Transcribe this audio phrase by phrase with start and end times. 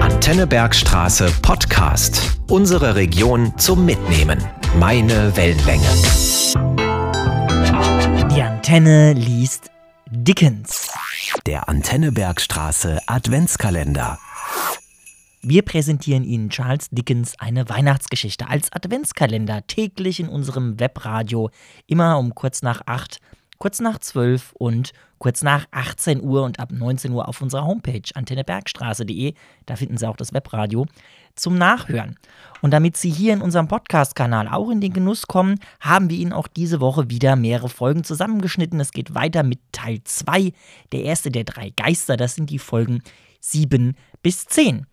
[0.00, 2.38] Antennebergstraße Podcast.
[2.50, 4.38] Unsere Region zum Mitnehmen.
[4.78, 5.88] Meine Wellenlänge.
[8.34, 9.70] Die Antenne liest
[10.10, 10.90] Dickens.
[11.46, 14.18] Der Antennebergstraße Adventskalender.
[15.40, 21.48] Wir präsentieren Ihnen Charles Dickens eine Weihnachtsgeschichte als Adventskalender täglich in unserem Webradio,
[21.86, 23.20] immer um kurz nach acht
[23.58, 24.92] kurz nach 12 und
[25.24, 29.32] kurz nach 18 Uhr und ab 19 Uhr auf unserer Homepage antennebergstraße.de.
[29.64, 30.84] Da finden Sie auch das Webradio
[31.34, 32.18] zum Nachhören.
[32.60, 36.34] Und damit Sie hier in unserem Podcast-Kanal auch in den Genuss kommen, haben wir Ihnen
[36.34, 38.78] auch diese Woche wieder mehrere Folgen zusammengeschnitten.
[38.80, 40.52] Es geht weiter mit Teil 2,
[40.92, 42.18] der erste der drei Geister.
[42.18, 43.02] Das sind die Folgen
[43.40, 44.84] 7 bis 10.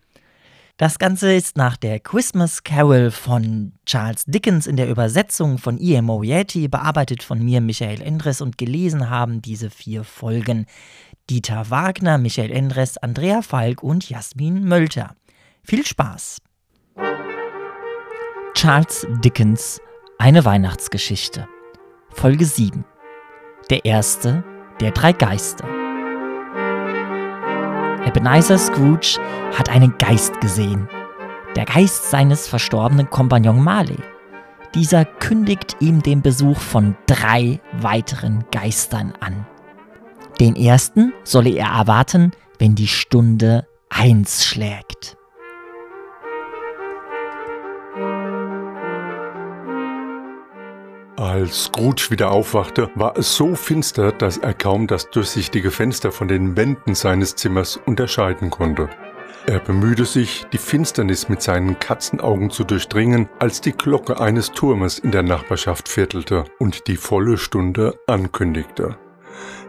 [0.78, 6.06] Das Ganze ist nach der Christmas Carol von Charles Dickens in der Übersetzung von E.M.
[6.06, 10.66] Moriarty, bearbeitet von mir, Michael Endres, und gelesen haben diese vier Folgen
[11.30, 15.14] Dieter Wagner, Michael Endres, Andrea Falk und Jasmin Mölter.
[15.62, 16.38] Viel Spaß!
[18.54, 19.80] Charles Dickens
[20.18, 21.48] Eine Weihnachtsgeschichte
[22.10, 22.84] Folge 7
[23.70, 24.44] Der erste
[24.80, 25.81] der drei Geister
[28.06, 29.18] Ebenezer Scrooge
[29.56, 30.88] hat einen Geist gesehen.
[31.54, 33.98] Der Geist seines verstorbenen Kompagnon Marley.
[34.74, 39.46] Dieser kündigt ihm den Besuch von drei weiteren Geistern an.
[40.40, 45.16] Den ersten solle er erwarten, wenn die Stunde eins schlägt.
[51.16, 56.26] Als Scrooge wieder aufwachte, war es so finster, dass er kaum das durchsichtige Fenster von
[56.26, 58.88] den Wänden seines Zimmers unterscheiden konnte.
[59.46, 64.98] Er bemühte sich, die Finsternis mit seinen Katzenaugen zu durchdringen, als die Glocke eines Turmes
[64.98, 68.96] in der Nachbarschaft viertelte und die volle Stunde ankündigte.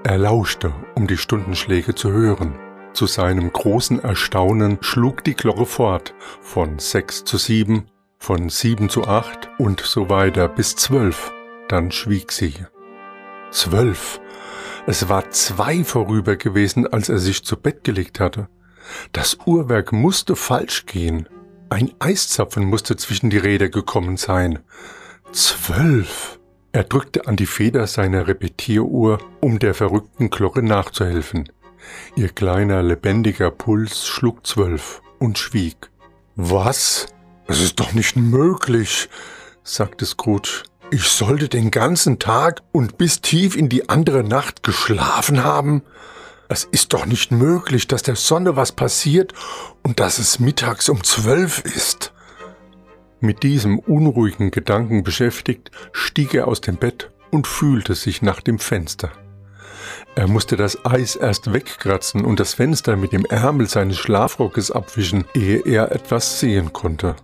[0.04, 2.56] Er lauschte, um die Stundenschläge zu hören.
[2.94, 7.88] Zu seinem großen Erstaunen schlug die Glocke fort, von sechs zu sieben,
[8.24, 11.34] von sieben zu acht und so weiter bis zwölf.
[11.68, 12.54] Dann schwieg sie.
[13.52, 14.22] Zwölf.
[14.88, 18.48] Es war zwei vorüber gewesen, als er sich zu Bett gelegt hatte.
[19.12, 21.28] Das Uhrwerk musste falsch gehen.
[21.70, 24.60] Ein Eiszapfen musste zwischen die Räder gekommen sein.
[25.34, 26.40] Zwölf.
[26.72, 31.52] Er drückte an die Feder seiner Repetieruhr, um der verrückten Glocke nachzuhelfen.
[32.16, 35.90] Ihr kleiner, lebendiger Puls schlug zwölf und schwieg.
[36.38, 37.08] Was?
[37.48, 39.10] Es ist doch nicht möglich,
[39.64, 40.64] sagte Scrooge.
[40.92, 45.82] Ich sollte den ganzen Tag und bis tief in die andere Nacht geschlafen haben?
[46.50, 49.34] Es ist doch nicht möglich, dass der Sonne was passiert
[49.82, 52.14] und dass es mittags um zwölf ist.
[53.20, 58.60] Mit diesem unruhigen Gedanken beschäftigt, stieg er aus dem Bett und fühlte sich nach dem
[58.60, 59.12] Fenster.
[60.16, 65.26] Er musste das Eis erst wegkratzen und das Fenster mit dem Ärmel seines Schlafrockes abwischen,
[65.34, 67.16] ehe er etwas sehen konnte.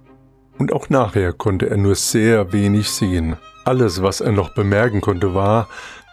[0.60, 3.38] Und auch nachher konnte er nur sehr wenig sehen.
[3.66, 5.68] Alles, was er noch bemerken konnte, war,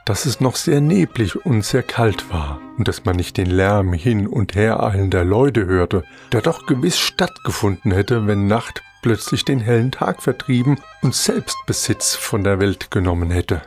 [0.07, 3.93] dass es noch sehr neblig und sehr kalt war und dass man nicht den Lärm
[3.93, 9.59] hin und her eilender Leute hörte, der doch gewiss stattgefunden hätte, wenn Nacht plötzlich den
[9.59, 13.63] hellen Tag vertrieben und Selbstbesitz von der Welt genommen hätte.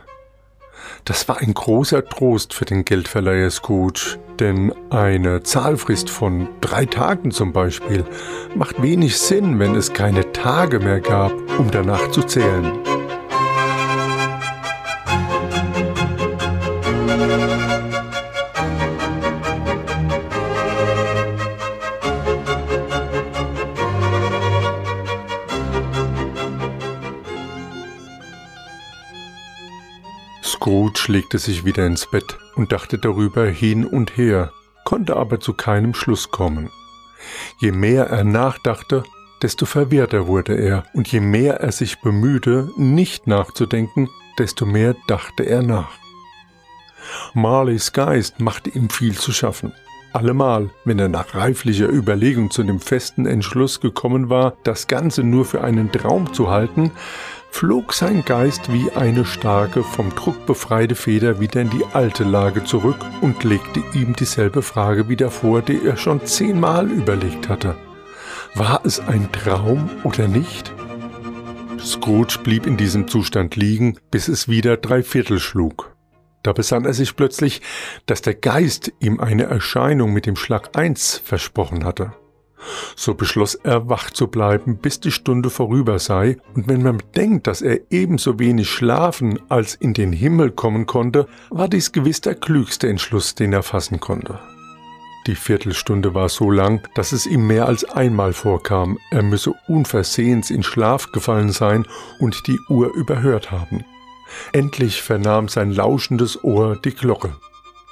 [1.04, 7.30] Das war ein großer Trost für den Geldverleiher Scrooge, denn eine Zahlfrist von drei Tagen
[7.30, 8.04] zum Beispiel
[8.54, 12.72] macht wenig Sinn, wenn es keine Tage mehr gab, um danach zu zählen.
[31.10, 34.52] Legte sich wieder ins Bett und dachte darüber hin und her,
[34.84, 36.70] konnte aber zu keinem Schluss kommen.
[37.58, 39.02] Je mehr er nachdachte,
[39.42, 45.44] desto verwirrter wurde er, und je mehr er sich bemühte, nicht nachzudenken, desto mehr dachte
[45.44, 45.90] er nach.
[47.34, 49.72] Marleys Geist machte ihm viel zu schaffen.
[50.12, 55.44] Allemal, wenn er nach reiflicher Überlegung zu dem festen Entschluss gekommen war, das Ganze nur
[55.44, 56.90] für einen Traum zu halten,
[57.50, 62.64] flog sein Geist wie eine starke, vom Druck befreite Feder wieder in die alte Lage
[62.64, 67.76] zurück und legte ihm dieselbe Frage wieder vor, die er schon zehnmal überlegt hatte.
[68.54, 70.72] War es ein Traum oder nicht?
[71.78, 75.94] Scrooge blieb in diesem Zustand liegen, bis es wieder drei Viertel schlug.
[76.42, 77.60] Da besann er sich plötzlich,
[78.06, 82.12] dass der Geist ihm eine Erscheinung mit dem Schlag eins versprochen hatte.
[82.96, 87.46] So beschloss er, wach zu bleiben, bis die Stunde vorüber sei, und wenn man bedenkt,
[87.46, 92.34] dass er ebenso wenig schlafen als in den Himmel kommen konnte, war dies gewiss der
[92.34, 94.38] klügste Entschluss, den er fassen konnte.
[95.26, 100.50] Die Viertelstunde war so lang, dass es ihm mehr als einmal vorkam, er müsse unversehens
[100.50, 101.86] in Schlaf gefallen sein
[102.18, 103.84] und die Uhr überhört haben.
[104.52, 107.34] Endlich vernahm sein lauschendes Ohr die Glocke.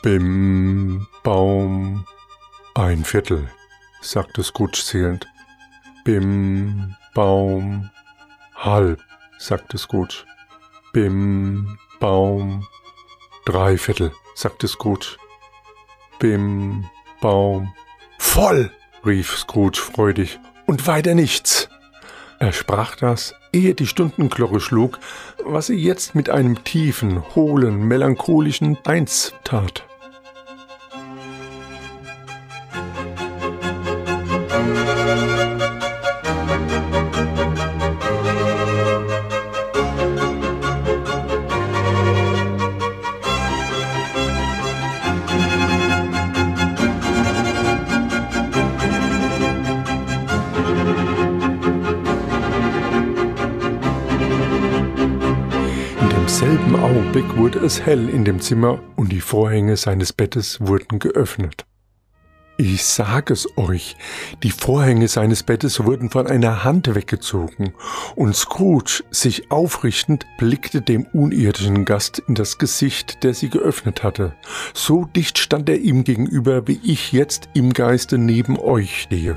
[0.03, 2.05] Bim, Baum,
[2.75, 3.49] ein Viertel,
[4.01, 5.27] sagte Scrooge zählend.
[6.05, 7.91] Bim, Baum,
[8.55, 9.03] halb,
[9.39, 10.25] sagte Scrooge.
[10.93, 12.67] Bim, Baum,
[13.45, 15.17] drei Viertel, sagte Scrooge.
[16.19, 16.89] Bim,
[17.21, 17.73] Baum.
[18.19, 18.71] Voll!
[19.05, 20.39] rief Scrooge freudig.
[20.67, 21.69] Und weiter nichts.
[22.41, 24.99] Er sprach das, ehe die Stundenglocke schlug,
[25.45, 29.88] was er jetzt mit einem tiefen, hohlen, melancholischen Eins tat.
[57.59, 61.67] Wurde es hell in dem Zimmer und die Vorhänge seines Bettes wurden geöffnet.
[62.57, 63.97] Ich sag es euch,
[64.45, 67.73] die Vorhänge seines Bettes wurden von einer Hand weggezogen,
[68.15, 74.37] und Scrooge, sich aufrichtend, blickte dem unirdischen Gast in das Gesicht, der sie geöffnet hatte.
[74.73, 79.37] So dicht stand er ihm gegenüber, wie ich jetzt im Geiste neben euch stehe.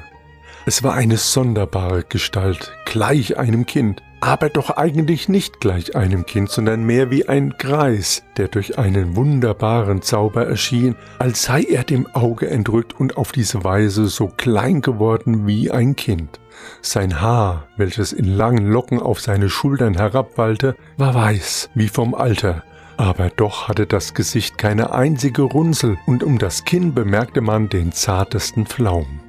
[0.67, 6.49] Es war eine sonderbare Gestalt, gleich einem Kind, aber doch eigentlich nicht gleich einem Kind,
[6.49, 12.07] sondern mehr wie ein Greis, der durch einen wunderbaren Zauber erschien, als sei er dem
[12.13, 16.39] Auge entrückt und auf diese Weise so klein geworden wie ein Kind.
[16.83, 22.63] Sein Haar, welches in langen Locken auf seine Schultern herabwallte, war weiß wie vom Alter,
[22.97, 27.91] aber doch hatte das Gesicht keine einzige Runzel und um das Kinn bemerkte man den
[27.91, 29.19] zartesten Flaum.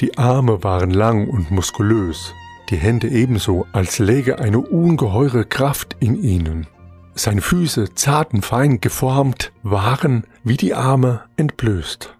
[0.00, 2.34] Die Arme waren lang und muskulös,
[2.74, 6.66] die Hände ebenso, als läge eine ungeheure Kraft in ihnen.
[7.14, 12.12] Seine Füße, zart und fein geformt, waren, wie die Arme, entblößt.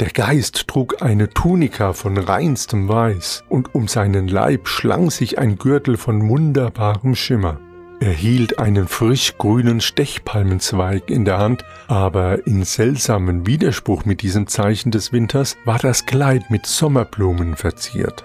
[0.00, 5.58] Der Geist trug eine Tunika von reinstem Weiß, und um seinen Leib schlang sich ein
[5.58, 7.60] Gürtel von wunderbarem Schimmer.
[8.00, 14.48] Er hielt einen frisch grünen Stechpalmenzweig in der Hand, aber in seltsamen Widerspruch mit diesem
[14.48, 18.24] Zeichen des Winters war das Kleid mit Sommerblumen verziert.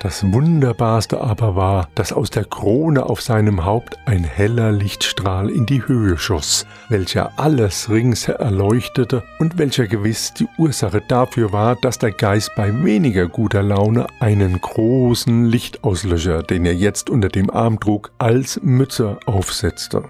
[0.00, 5.66] Das Wunderbarste aber war, dass aus der Krone auf seinem Haupt ein heller Lichtstrahl in
[5.66, 11.98] die Höhe schoss, welcher alles ringsher erleuchtete und welcher gewiss die Ursache dafür war, dass
[11.98, 17.80] der Geist bei weniger guter Laune einen großen Lichtauslöscher, den er jetzt unter dem Arm
[17.80, 20.04] trug, als Mütze aufsetzte.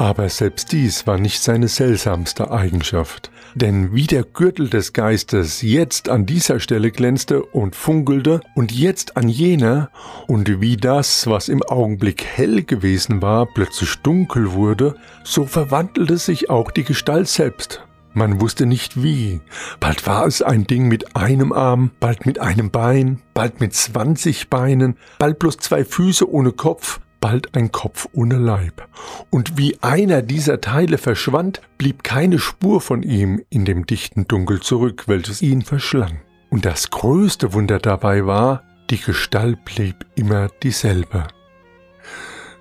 [0.00, 3.30] Aber selbst dies war nicht seine seltsamste Eigenschaft.
[3.54, 9.16] Denn wie der Gürtel des Geistes jetzt an dieser Stelle glänzte und funkelte und jetzt
[9.16, 9.90] an jener,
[10.26, 14.94] und wie das, was im Augenblick hell gewesen war, plötzlich dunkel wurde,
[15.24, 17.84] so verwandelte sich auch die Gestalt selbst.
[18.12, 19.40] Man wusste nicht wie.
[19.78, 24.50] Bald war es ein Ding mit einem Arm, bald mit einem Bein, bald mit zwanzig
[24.50, 28.88] Beinen, bald bloß zwei Füße ohne Kopf, bald ein Kopf ohne Leib.
[29.30, 34.60] Und wie einer dieser Teile verschwand, blieb keine Spur von ihm in dem dichten Dunkel
[34.60, 36.20] zurück, welches ihn verschlang.
[36.50, 41.28] Und das größte Wunder dabei war, die Gestalt blieb immer dieselbe.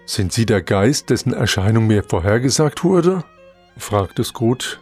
[0.05, 3.23] Sind Sie der Geist, dessen Erscheinung mir vorhergesagt wurde?
[3.77, 4.77] fragte Scrooge.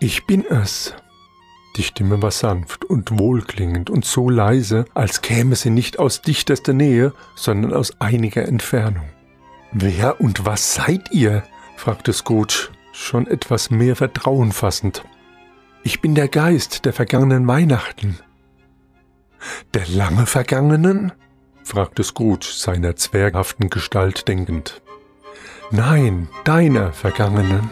[0.00, 0.94] Ich bin es,
[1.76, 6.72] die Stimme war sanft und wohlklingend und so leise, als käme sie nicht aus dichtester
[6.72, 9.08] Nähe, sondern aus einiger Entfernung.
[9.72, 11.44] Wer und was seid ihr?
[11.76, 15.04] fragte Scrooge, schon etwas mehr Vertrauen fassend.
[15.82, 18.18] Ich bin der Geist der vergangenen Weihnachten.
[19.72, 21.12] Der lange vergangenen?
[21.62, 24.82] fragte Scrooge seiner zwerghaften Gestalt denkend.
[25.70, 27.70] Nein, deiner vergangenen.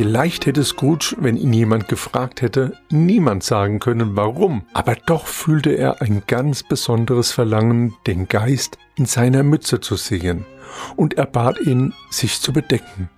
[0.00, 5.70] Vielleicht hätte Scrooge, wenn ihn jemand gefragt hätte, niemand sagen können, warum, aber doch fühlte
[5.70, 10.46] er ein ganz besonderes Verlangen, den Geist in seiner Mütze zu sehen,
[10.94, 13.10] und er bat ihn, sich zu bedecken.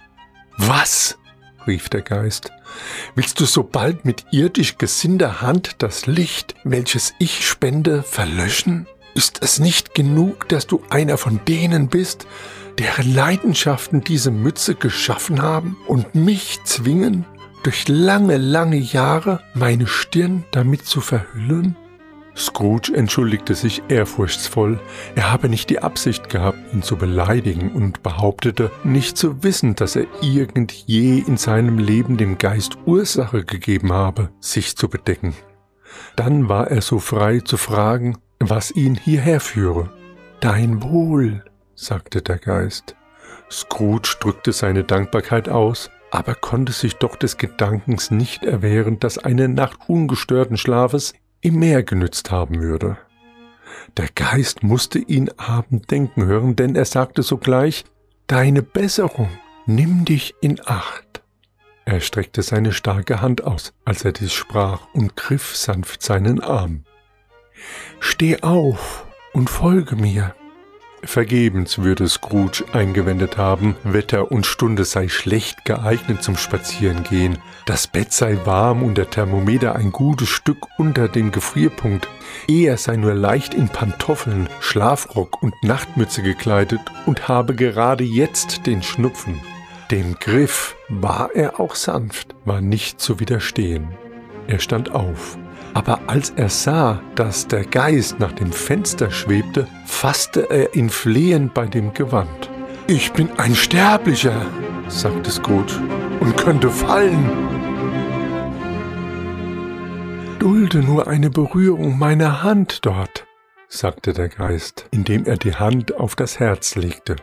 [0.56, 1.18] Was?
[1.66, 2.50] rief der Geist.
[3.14, 8.86] Willst du so bald mit irdisch gesinnter Hand das Licht, welches ich spende, verlöschen?
[9.14, 12.26] Ist es nicht genug, dass du einer von denen bist,
[12.80, 17.26] deren Leidenschaften diese Mütze geschaffen haben und mich zwingen,
[17.62, 21.76] durch lange, lange Jahre meine Stirn damit zu verhüllen?
[22.34, 24.80] Scrooge entschuldigte sich ehrfurchtsvoll,
[25.14, 29.94] er habe nicht die Absicht gehabt, ihn zu beleidigen und behauptete, nicht zu wissen, dass
[29.94, 35.34] er irgend je in seinem Leben dem Geist Ursache gegeben habe, sich zu bedecken.
[36.16, 39.90] Dann war er so frei zu fragen, was ihn hierher führe.
[40.40, 41.44] Dein Wohl,
[41.80, 42.94] sagte der Geist.
[43.50, 49.48] Scrooge drückte seine Dankbarkeit aus, aber konnte sich doch des Gedankens nicht erwehren, dass eine
[49.48, 52.98] Nacht ungestörten Schlafes ihm mehr genützt haben würde.
[53.96, 57.84] Der Geist musste ihn abend denken hören, denn er sagte sogleich,
[58.26, 59.30] Deine Besserung,
[59.66, 61.22] nimm dich in Acht.
[61.84, 66.84] Er streckte seine starke Hand aus, als er dies sprach, und griff sanft seinen Arm.
[67.98, 70.34] Steh auf und folge mir.
[71.02, 78.12] Vergebens würde Scrooge eingewendet haben, Wetter und Stunde sei schlecht geeignet zum Spazierengehen, das Bett
[78.12, 82.08] sei warm und der Thermometer ein gutes Stück unter dem Gefrierpunkt,
[82.48, 88.82] er sei nur leicht in Pantoffeln, Schlafrock und Nachtmütze gekleidet und habe gerade jetzt den
[88.82, 89.40] Schnupfen.
[89.90, 93.88] Dem Griff war er auch sanft, war nicht zu widerstehen.
[94.46, 95.38] Er stand auf,
[95.74, 101.54] aber als er sah, dass der Geist nach dem Fenster schwebte, fasste er ihn flehend
[101.54, 102.50] bei dem Gewand.
[102.86, 104.46] Ich bin ein Sterblicher,
[104.88, 105.74] sagte Scrooge,
[106.20, 107.30] und könnte fallen.
[110.38, 113.26] Dulde nur eine Berührung meiner Hand dort,
[113.68, 117.16] sagte der Geist, indem er die Hand auf das Herz legte,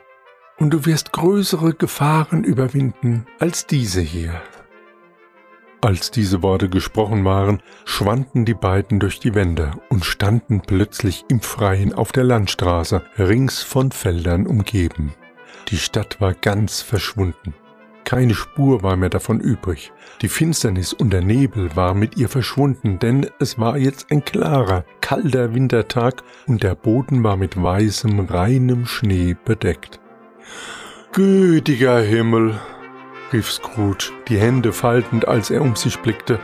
[0.58, 4.42] und du wirst größere Gefahren überwinden als diese hier.
[5.80, 11.40] Als diese Worte gesprochen waren, schwanden die beiden durch die Wände und standen plötzlich im
[11.40, 15.14] Freien auf der Landstraße, rings von Feldern umgeben.
[15.70, 17.54] Die Stadt war ganz verschwunden.
[18.06, 19.92] Keine Spur war mehr davon übrig.
[20.22, 24.86] Die Finsternis und der Nebel war mit ihr verschwunden, denn es war jetzt ein klarer,
[25.02, 30.00] kalter Wintertag und der Boden war mit weißem, reinem Schnee bedeckt.
[31.12, 32.56] Gütiger Himmel,
[33.34, 36.40] rief Scrooge, die Hände faltend, als er um sich blickte.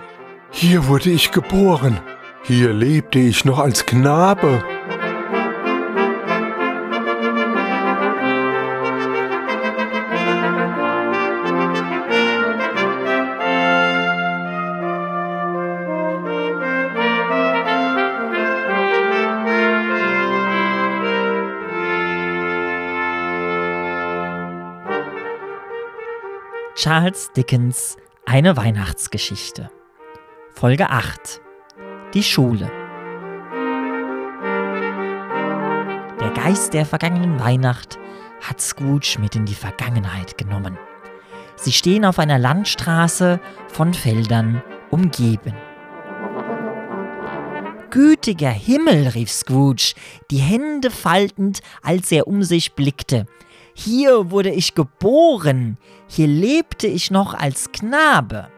[0.51, 1.99] Hier wurde ich geboren.
[2.43, 4.63] Hier lebte ich noch als Knabe.
[26.83, 29.71] Charles Dickens Eine Weihnachtsgeschichte.
[30.53, 31.39] Folge 8.
[32.13, 32.69] Die Schule.
[36.19, 37.97] Der Geist der vergangenen Weihnacht
[38.41, 40.77] hat Scrooge mit in die Vergangenheit genommen.
[41.55, 44.61] Sie stehen auf einer Landstraße von Feldern
[44.91, 45.53] umgeben.
[47.91, 49.93] Gütiger Himmel, rief Scrooge,
[50.29, 53.25] die Hände faltend, als er um sich blickte.
[53.73, 55.77] Hier wurde ich geboren,
[56.07, 58.49] hier lebte ich noch als Knabe.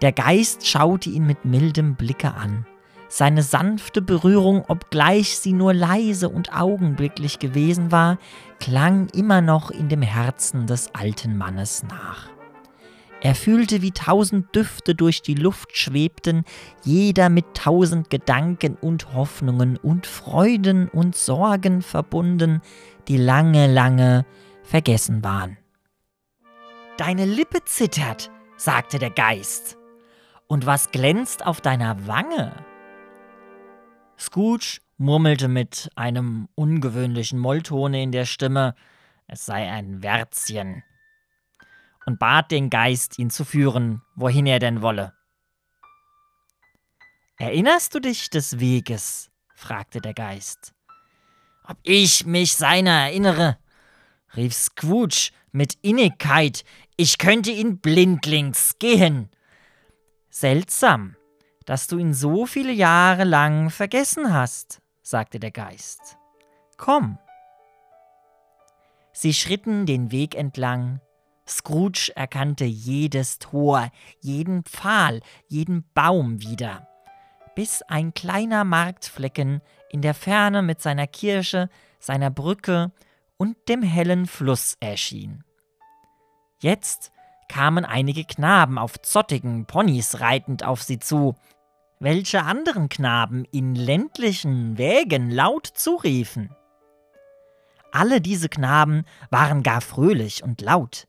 [0.00, 2.66] Der Geist schaute ihn mit mildem Blicke an.
[3.08, 8.16] Seine sanfte Berührung, obgleich sie nur leise und augenblicklich gewesen war,
[8.58, 12.31] klang immer noch in dem Herzen des alten Mannes nach.
[13.24, 16.44] Er fühlte, wie tausend Düfte durch die Luft schwebten,
[16.82, 22.60] jeder mit tausend Gedanken und Hoffnungen und Freuden und Sorgen verbunden,
[23.06, 24.26] die lange, lange
[24.64, 25.56] vergessen waren.
[26.96, 29.78] Deine Lippe zittert, sagte der Geist.
[30.48, 32.52] Und was glänzt auf deiner Wange?
[34.18, 38.74] Scrooge murmelte mit einem ungewöhnlichen Molltone in der Stimme,
[39.28, 40.82] es sei ein Wärzchen,
[42.06, 45.14] und bat den Geist, ihn zu führen, wohin er denn wolle.
[47.38, 49.30] Erinnerst du dich des Weges?
[49.54, 50.74] fragte der Geist.
[51.64, 53.58] Ob ich mich seiner erinnere?
[54.36, 56.64] rief Scrooge mit Innigkeit,
[56.96, 59.30] ich könnte ihn blindlings gehen.
[60.30, 61.16] Seltsam,
[61.66, 66.16] dass du ihn so viele Jahre lang vergessen hast, sagte der Geist.
[66.76, 67.18] Komm.
[69.12, 71.00] Sie schritten den Weg entlang.
[71.56, 73.90] Scrooge erkannte jedes Tor,
[74.20, 76.88] jeden Pfahl, jeden Baum wieder,
[77.54, 81.68] bis ein kleiner Marktflecken in der Ferne mit seiner Kirche,
[81.98, 82.92] seiner Brücke
[83.36, 85.44] und dem hellen Fluss erschien.
[86.60, 87.12] Jetzt
[87.48, 91.34] kamen einige Knaben auf zottigen Ponys reitend auf sie zu,
[92.00, 96.54] welche anderen Knaben in ländlichen Wägen laut zuriefen.
[97.92, 101.06] Alle diese Knaben waren gar fröhlich und laut.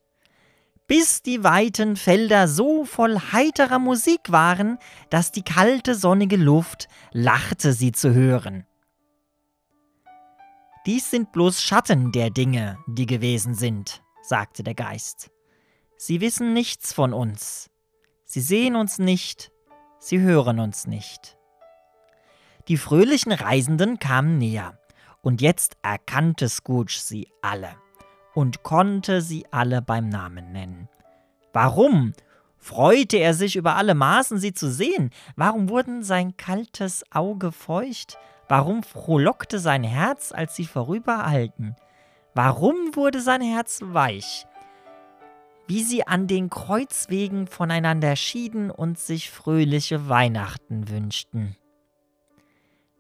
[0.88, 4.78] Bis die weiten Felder so voll heiterer Musik waren,
[5.10, 8.66] dass die kalte sonnige Luft lachte sie zu hören.
[10.86, 15.32] Dies sind bloß Schatten der Dinge, die gewesen sind, sagte der Geist.
[15.96, 17.70] Sie wissen nichts von uns.
[18.26, 19.52] Sie sehen uns nicht,
[20.00, 21.38] sie hören uns nicht.
[22.68, 24.78] Die fröhlichen Reisenden kamen näher,
[25.22, 27.83] und jetzt erkannte Scrooge sie alle
[28.34, 30.90] und konnte sie alle beim Namen nennen.
[31.54, 32.14] Warum?
[32.58, 35.10] Freute er sich über alle Maßen, sie zu sehen?
[35.36, 38.18] Warum wurden sein kaltes Auge feucht?
[38.48, 41.76] Warum frohlockte sein Herz, als sie vorübereilten?
[42.34, 44.46] Warum wurde sein Herz weich?
[45.68, 51.56] Wie sie an den Kreuzwegen voneinander schieden und sich fröhliche Weihnachten wünschten.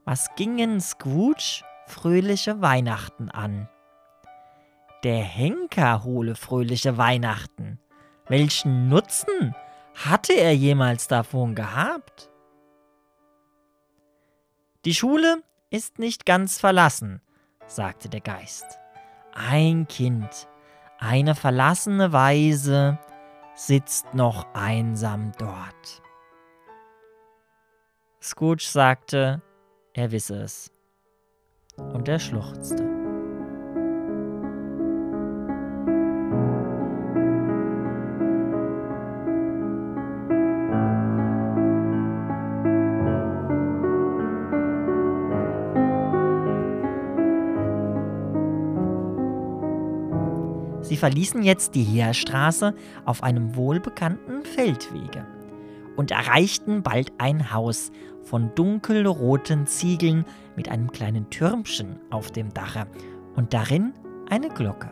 [0.05, 3.69] Was gingen Scrooge fröhliche Weihnachten an?
[5.03, 7.77] Der Henker hole fröhliche Weihnachten.
[8.27, 9.53] Welchen Nutzen
[9.95, 12.29] hatte er jemals davon gehabt?
[14.85, 17.21] Die Schule ist nicht ganz verlassen,
[17.67, 18.79] sagte der Geist.
[19.33, 20.47] Ein Kind,
[20.99, 22.97] eine verlassene Weise,
[23.55, 26.01] sitzt noch einsam dort.
[28.21, 29.41] Scrooge sagte,
[29.93, 30.71] er wisse es.
[31.75, 33.02] Und er schluchzte.
[50.93, 55.25] Sie verließen jetzt die Heerstraße auf einem wohlbekannten Feldwege
[55.95, 60.23] und erreichten bald ein Haus von dunkelroten Ziegeln
[60.55, 62.85] mit einem kleinen Türmchen auf dem Dache
[63.35, 63.93] und darin
[64.29, 64.91] eine Glocke.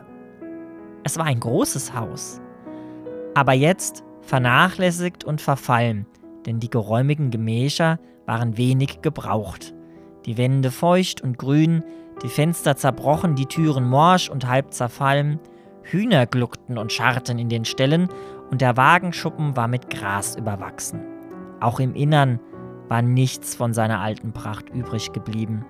[1.04, 2.40] Es war ein großes Haus,
[3.34, 6.06] aber jetzt vernachlässigt und verfallen,
[6.46, 9.72] denn die geräumigen Gemächer waren wenig gebraucht.
[10.26, 11.84] Die Wände feucht und grün,
[12.24, 15.38] die Fenster zerbrochen, die Türen morsch und halb zerfallen,
[15.84, 18.08] Hühner gluckten und scharrten in den Ställen
[18.50, 21.00] und der Wagenschuppen war mit Gras überwachsen.
[21.60, 22.40] Auch im Innern
[22.88, 25.64] war nichts von seiner alten Pracht übrig geblieben.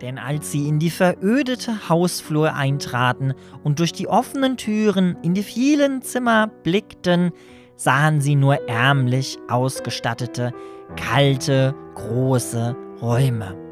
[0.00, 3.34] Denn als sie in die verödete Hausflur eintraten
[3.64, 7.32] und durch die offenen Türen in die vielen Zimmer blickten,
[7.74, 10.52] sahen sie nur ärmlich ausgestattete,
[10.96, 13.67] kalte, große Räume.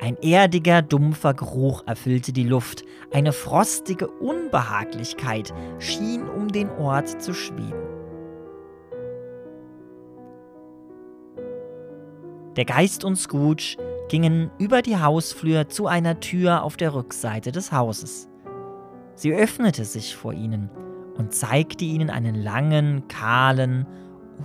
[0.00, 7.34] Ein erdiger, dumpfer Geruch erfüllte die Luft, eine frostige Unbehaglichkeit schien um den Ort zu
[7.34, 7.98] schweben.
[12.56, 13.76] Der Geist und Scrooge
[14.08, 18.28] gingen über die Hausflur zu einer Tür auf der Rückseite des Hauses.
[19.14, 20.70] Sie öffnete sich vor ihnen
[21.16, 23.84] und zeigte ihnen einen langen, kahlen,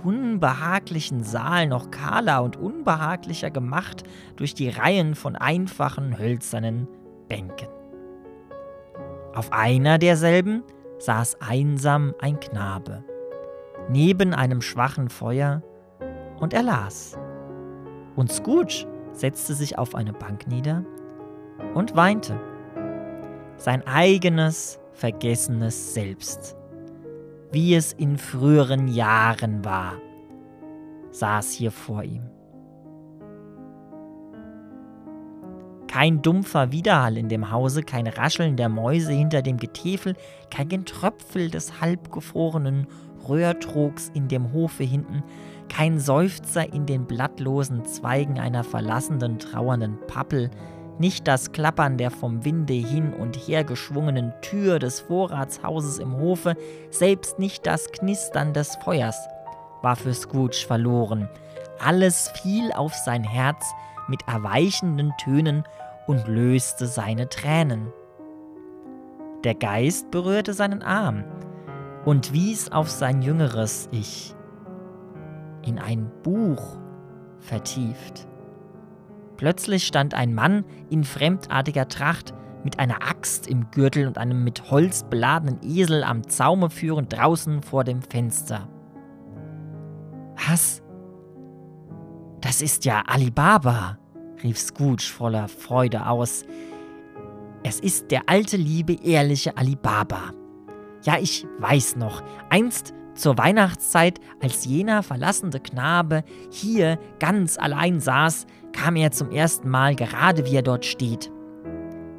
[0.02, 4.04] unbehaglichen Saal noch kahler und unbehaglicher gemacht
[4.36, 6.88] durch die Reihen von einfachen hölzernen
[7.28, 7.68] Bänken.
[9.34, 10.62] Auf einer derselben
[10.98, 13.04] saß einsam ein Knabe,
[13.88, 15.62] neben einem schwachen Feuer,
[16.38, 17.16] und er las.
[18.16, 20.84] Und Scrooge setzte sich auf eine Bank nieder
[21.74, 22.38] und weinte.
[23.56, 26.56] Sein eigenes, vergessenes Selbst
[27.52, 29.94] wie es in früheren Jahren war,
[31.10, 32.22] saß hier vor ihm.
[35.94, 40.16] Kein dumpfer Widerhall in dem Hause, kein Rascheln der Mäuse hinter dem Getäfel,
[40.50, 42.88] kein Getröpfel des halbgefrorenen
[43.28, 45.22] Röhrtrogs in dem Hofe hinten,
[45.68, 50.50] kein Seufzer in den blattlosen Zweigen einer verlassenen, trauernden Pappel,
[50.98, 56.54] nicht das Klappern der vom Winde hin und her geschwungenen Tür des Vorratshauses im Hofe,
[56.90, 59.16] selbst nicht das Knistern des Feuers
[59.82, 61.28] war für Scrooge verloren.
[61.78, 63.64] Alles fiel auf sein Herz
[64.08, 65.64] mit erweichenden Tönen
[66.06, 67.92] und löste seine Tränen.
[69.44, 71.24] Der Geist berührte seinen Arm
[72.04, 74.34] und wies auf sein jüngeres Ich,
[75.62, 76.78] in ein Buch
[77.40, 78.26] vertieft.
[79.44, 82.32] Plötzlich stand ein Mann in fremdartiger Tracht
[82.64, 87.62] mit einer Axt im Gürtel und einem mit Holz beladenen Esel am Zaume führend draußen
[87.62, 88.66] vor dem Fenster.
[90.48, 90.82] Was?
[92.40, 93.98] Das ist ja Alibaba,
[94.42, 96.46] rief Scrooge voller Freude aus.
[97.62, 100.32] Es ist der alte, liebe, ehrliche Alibaba.
[101.02, 108.46] Ja, ich weiß noch, einst zur Weihnachtszeit, als jener verlassene Knabe hier ganz allein saß,
[108.72, 111.30] kam er zum ersten Mal gerade wie er dort steht.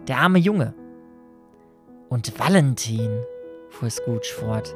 [0.08, 0.74] Der arme Junge.
[2.10, 3.24] Und Valentin,
[3.70, 4.76] fuhr Scrooge fort.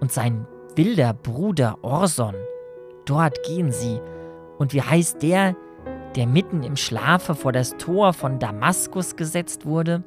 [0.00, 2.34] und sein wilder Bruder Orson.
[3.06, 4.00] Dort gehen sie.
[4.58, 5.56] Und wie heißt der,
[6.16, 10.04] der mitten im Schlafe vor das Tor von Damaskus gesetzt wurde?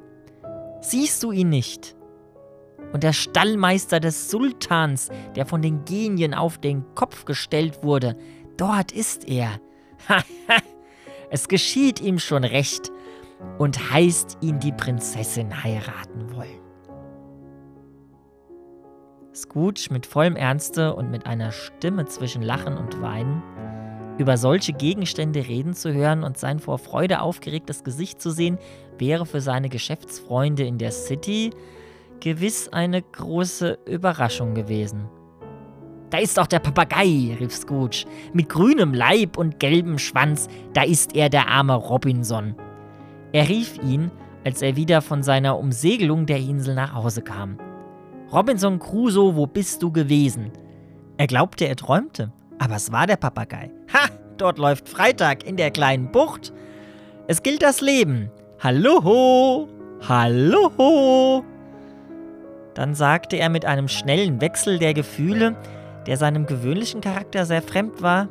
[0.80, 1.96] Siehst du ihn nicht?
[2.92, 8.16] Und der Stallmeister des Sultans, der von den Genien auf den Kopf gestellt wurde,
[8.56, 9.60] dort ist er.
[11.30, 12.90] es geschieht ihm schon recht
[13.58, 16.60] und heißt ihn die Prinzessin heiraten wollen.
[19.34, 23.42] Scrooge mit vollem Ernste und mit einer Stimme zwischen Lachen und Weinen,
[24.18, 28.58] über solche Gegenstände reden zu hören und sein vor Freude aufgeregtes Gesicht zu sehen,
[28.98, 31.50] wäre für seine Geschäftsfreunde in der City
[32.20, 35.08] gewiss eine große Überraschung gewesen.
[36.10, 41.14] Da ist auch der Papagei, rief Scrooge, mit grünem Leib und gelbem Schwanz, da ist
[41.14, 42.56] er der arme Robinson.
[43.32, 44.10] Er rief ihn,
[44.44, 47.58] als er wieder von seiner Umsegelung der Insel nach Hause kam.
[48.32, 50.50] Robinson Crusoe, wo bist du gewesen?
[51.16, 53.70] Er glaubte, er träumte, aber es war der Papagei.
[53.92, 56.52] Ha, dort läuft Freitag in der kleinen Bucht.
[57.28, 58.30] Es gilt das Leben.
[58.60, 59.68] Hallo,
[60.08, 61.44] hallo.
[62.80, 65.54] Dann sagte er mit einem schnellen Wechsel der Gefühle,
[66.06, 68.26] der seinem gewöhnlichen Charakter sehr fremd war,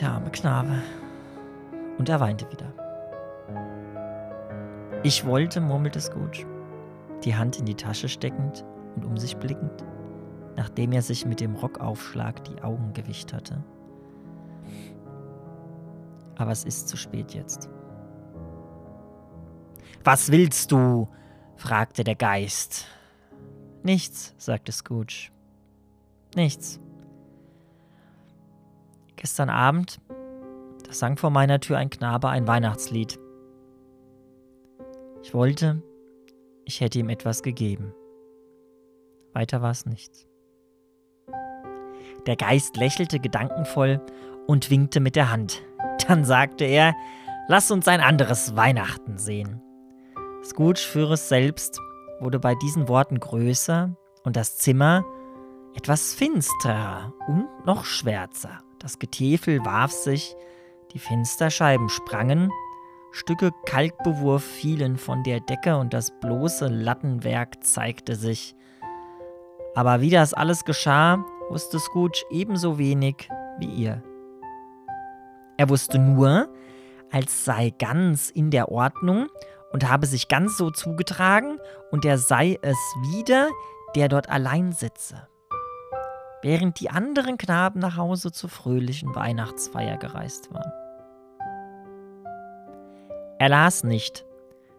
[0.00, 0.82] der arme Knabe.
[1.96, 2.72] Und er weinte wieder.
[5.04, 6.44] Ich wollte, murmelte Scrooge,
[7.22, 8.64] die Hand in die Tasche steckend
[8.96, 9.84] und um sich blickend,
[10.56, 13.62] nachdem er sich mit dem Rockaufschlag die Augen gewischt hatte.
[16.36, 17.70] Aber es ist zu spät jetzt.
[20.02, 21.06] Was willst du?
[21.56, 22.86] Fragte der Geist.
[23.82, 25.30] Nichts, sagte Scrooge.
[26.34, 26.80] Nichts.
[29.16, 30.00] Gestern Abend,
[30.86, 33.18] da sang vor meiner Tür ein Knabe ein Weihnachtslied.
[35.22, 35.82] Ich wollte,
[36.64, 37.92] ich hätte ihm etwas gegeben.
[39.32, 40.26] Weiter war es nichts.
[42.26, 44.00] Der Geist lächelte gedankenvoll
[44.46, 45.62] und winkte mit der Hand.
[46.06, 46.94] Dann sagte er,
[47.48, 49.62] lass uns ein anderes Weihnachten sehen.
[50.50, 51.80] Scrooge für es selbst
[52.20, 53.90] wurde bei diesen Worten größer
[54.24, 55.04] und das Zimmer
[55.74, 58.60] etwas finsterer und noch schwärzer.
[58.78, 60.36] Das Getäfel warf sich,
[60.92, 62.50] die Fensterscheiben sprangen,
[63.10, 68.54] Stücke Kalkbewurf fielen von der Decke und das bloße Lattenwerk zeigte sich.
[69.74, 73.28] Aber wie das alles geschah, wusste Scrooge ebenso wenig
[73.58, 74.02] wie ihr.
[75.56, 76.48] Er wusste nur,
[77.10, 79.28] als sei ganz in der Ordnung
[79.76, 81.58] und habe sich ganz so zugetragen
[81.90, 82.78] und er sei es
[83.12, 83.50] wieder,
[83.94, 85.28] der dort allein sitze.
[86.40, 90.72] Während die anderen Knaben nach Hause zur fröhlichen Weihnachtsfeier gereist waren.
[93.38, 94.24] Er las nicht,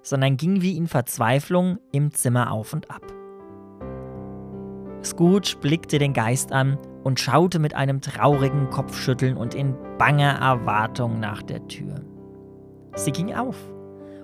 [0.01, 3.03] sondern ging wie in Verzweiflung im Zimmer auf und ab.
[5.03, 11.19] Scrooge blickte den Geist an und schaute mit einem traurigen Kopfschütteln und in banger Erwartung
[11.19, 12.01] nach der Tür.
[12.95, 13.57] Sie ging auf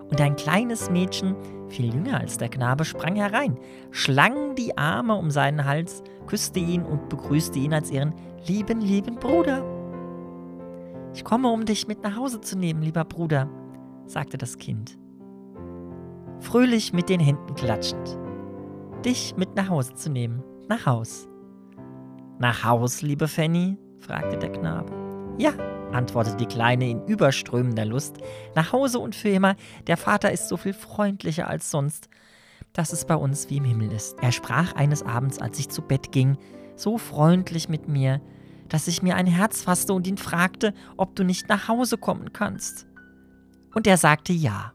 [0.09, 1.35] und ein kleines Mädchen,
[1.69, 3.57] viel jünger als der Knabe, sprang herein,
[3.91, 8.13] schlang die Arme um seinen Hals, küsste ihn und begrüßte ihn als ihren
[8.47, 9.63] lieben, lieben Bruder.
[11.13, 13.49] Ich komme, um dich mit nach Hause zu nehmen, lieber Bruder,
[14.05, 14.97] sagte das Kind.
[16.39, 18.17] Fröhlich mit den Händen klatschend.
[19.05, 20.43] Dich mit nach Hause zu nehmen.
[20.67, 21.27] Nach Haus.
[22.39, 23.77] Nach Haus, liebe Fanny?
[23.99, 24.91] fragte der Knabe.
[25.37, 25.51] Ja,
[25.93, 28.17] antwortete die Kleine in überströmender Lust.
[28.55, 29.55] Nach Hause und für immer.
[29.87, 32.09] Der Vater ist so viel freundlicher als sonst,
[32.73, 34.17] dass es bei uns wie im Himmel ist.
[34.21, 36.37] Er sprach eines Abends, als ich zu Bett ging,
[36.75, 38.21] so freundlich mit mir,
[38.69, 42.33] dass ich mir ein Herz fasste und ihn fragte, ob du nicht nach Hause kommen
[42.33, 42.87] kannst.
[43.75, 44.73] Und er sagte ja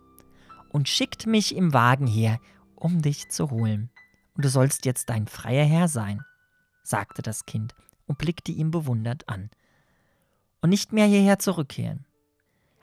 [0.70, 2.38] und schickt mich im Wagen her,
[2.76, 3.90] um dich zu holen.
[4.36, 6.20] Und du sollst jetzt dein freier Herr sein,
[6.84, 7.74] sagte das Kind
[8.06, 9.50] und blickte ihm bewundert an
[10.60, 12.06] und nicht mehr hierher zurückkehren.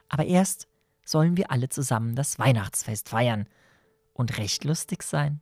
[0.09, 0.67] Aber erst
[1.03, 3.47] sollen wir alle zusammen das Weihnachtsfest feiern
[4.13, 5.41] und recht lustig sein.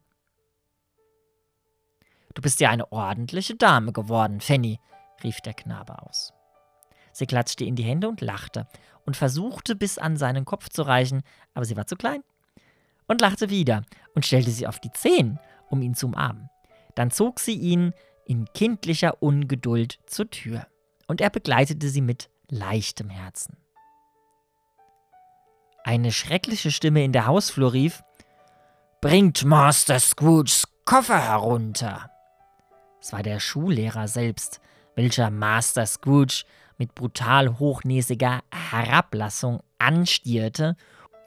[2.34, 4.80] Du bist ja eine ordentliche Dame geworden, Fanny,
[5.24, 6.34] rief der Knabe aus.
[7.12, 8.68] Sie klatschte in die Hände und lachte
[9.06, 11.22] und versuchte bis an seinen Kopf zu reichen,
[11.54, 12.24] aber sie war zu klein.
[13.08, 13.84] Und lachte wieder
[14.16, 16.50] und stellte sie auf die Zehen, um ihn zu umarmen.
[16.96, 17.94] Dann zog sie ihn
[18.26, 20.66] in kindlicher Ungeduld zur Tür
[21.08, 23.58] und er begleitete sie mit leichtem Herzen.
[25.84, 28.04] Eine schreckliche Stimme in der Hausflur rief:
[29.02, 32.10] Bringt Master Scrooges Koffer herunter!
[33.02, 34.62] Es war der Schullehrer selbst,
[34.96, 36.46] welcher Master Scrooge
[36.78, 40.76] mit brutal hochnäsiger Herablassung anstierte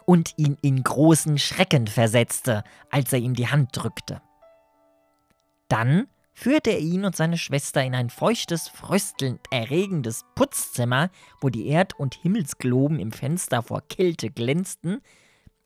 [0.07, 4.23] und ihn in großen Schrecken versetzte, als er ihm die Hand drückte.
[5.69, 6.07] Dann
[6.39, 11.09] führte er ihn und seine Schwester in ein feuchtes, fröstelnd erregendes Putzzimmer,
[11.41, 15.01] wo die Erd- und Himmelsgloben im Fenster vor Kälte glänzten.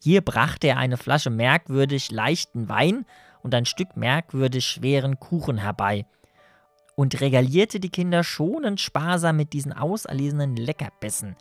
[0.01, 3.05] Hier brachte er eine Flasche merkwürdig leichten Wein
[3.43, 6.07] und ein Stück merkwürdig schweren Kuchen herbei
[6.95, 11.35] und regalierte die Kinder schonend sparsam mit diesen auserlesenen Leckerbissen.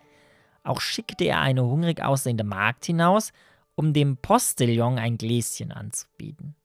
[0.63, 3.31] Auch schickte er eine hungrig aussehende Magd hinaus,
[3.75, 6.55] um dem Postillon ein Gläschen anzubieten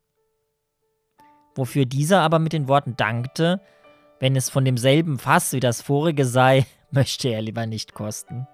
[1.54, 3.60] wofür dieser aber mit den Worten dankte,
[4.20, 8.46] wenn es von demselben Fass wie das vorige sei, möchte er lieber nicht kosten.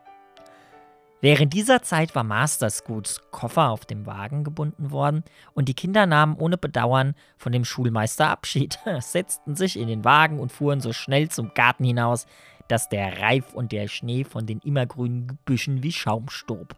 [1.23, 6.07] Während dieser Zeit war Master Scoots Koffer auf dem Wagen gebunden worden und die Kinder
[6.07, 10.95] nahmen ohne Bedauern von dem Schulmeister Abschied, setzten sich in den Wagen und fuhren so
[10.95, 12.27] schnell zum Garten hinaus,
[12.69, 16.75] dass der Reif und der Schnee von den immergrünen Gebüschen wie Schaum stob.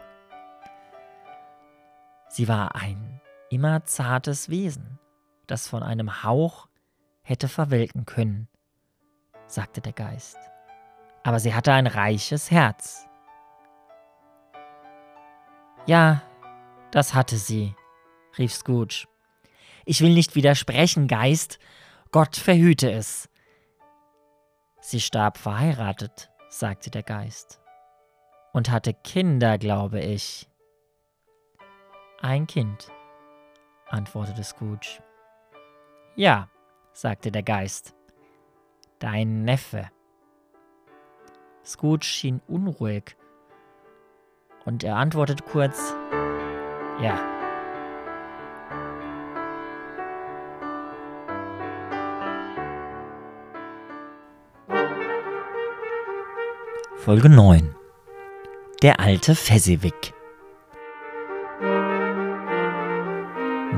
[2.28, 4.98] Sie war ein immer zartes Wesen,
[5.46, 6.68] das von einem Hauch
[7.22, 8.48] hätte verwelken können,
[9.46, 10.38] sagte der Geist.
[11.22, 13.06] Aber sie hatte ein reiches Herz.
[15.86, 16.22] Ja,
[16.90, 17.74] das hatte sie,
[18.38, 19.06] rief Scrooge.
[19.84, 21.58] Ich will nicht widersprechen, Geist,
[22.12, 23.28] Gott verhüte es.
[24.80, 27.60] Sie starb verheiratet, sagte der Geist,
[28.52, 30.48] und hatte Kinder, glaube ich.
[32.20, 32.88] Ein Kind,
[33.88, 35.02] antwortete Scrooge.
[36.14, 36.48] Ja,
[36.92, 37.94] sagte der Geist.
[38.98, 39.88] Dein Neffe.
[41.64, 43.16] Scrooge schien unruhig,
[44.64, 45.94] und er antwortet kurz
[47.00, 47.18] Ja.
[56.96, 57.74] Folge 9
[58.82, 60.14] Der alte Fezziwig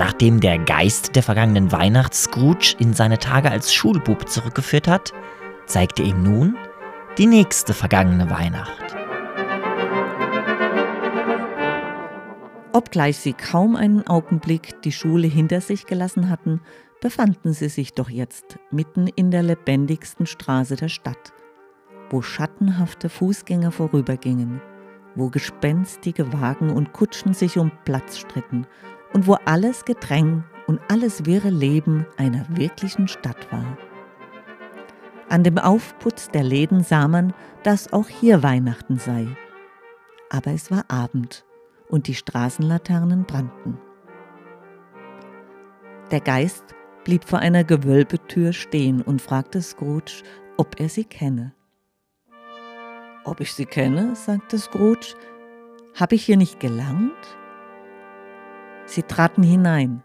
[0.05, 5.15] Nachdem der Geist der vergangenen Weihnacht Scrooge in seine Tage als Schulbub zurückgeführt hat,
[5.65, 6.59] zeigt er ihm nun
[7.17, 8.95] die nächste vergangene Weihnacht.
[12.75, 16.61] Obgleich sie kaum einen Augenblick die Schule hinter sich gelassen hatten,
[17.01, 21.33] befanden sie sich doch jetzt mitten in der lebendigsten Straße der Stadt,
[22.11, 24.61] wo schattenhafte Fußgänger vorübergingen,
[25.15, 28.67] wo gespenstige Wagen und Kutschen sich um Platz stritten
[29.15, 33.79] und wo alles Gedräng und alles wirre Leben einer wirklichen Stadt war.
[35.31, 39.27] An dem Aufputz der Läden sah man, dass auch hier Weihnachten sei.
[40.29, 41.47] Aber es war Abend
[41.89, 43.79] und die Straßenlaternen brannten.
[46.11, 46.75] Der Geist
[47.05, 50.23] blieb vor einer Gewölbetür stehen und fragte Scrooge,
[50.57, 51.55] ob er sie kenne.
[53.25, 55.15] Ob ich sie kenne, sagte Scrooge,
[55.95, 57.13] habe ich hier nicht gelangt?
[58.87, 60.03] Sie traten hinein.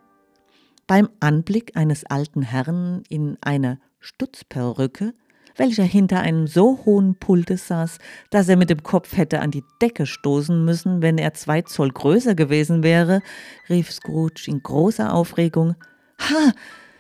[0.87, 5.13] Beim Anblick eines alten Herrn in einer Stutzperücke,
[5.57, 7.97] welcher hinter einem so hohen Pulte saß,
[8.29, 11.91] dass er mit dem Kopf hätte an die Decke stoßen müssen, wenn er zwei Zoll
[11.91, 13.21] größer gewesen wäre,
[13.69, 15.75] rief Scrooge in großer Aufregung.
[16.19, 16.53] Ha,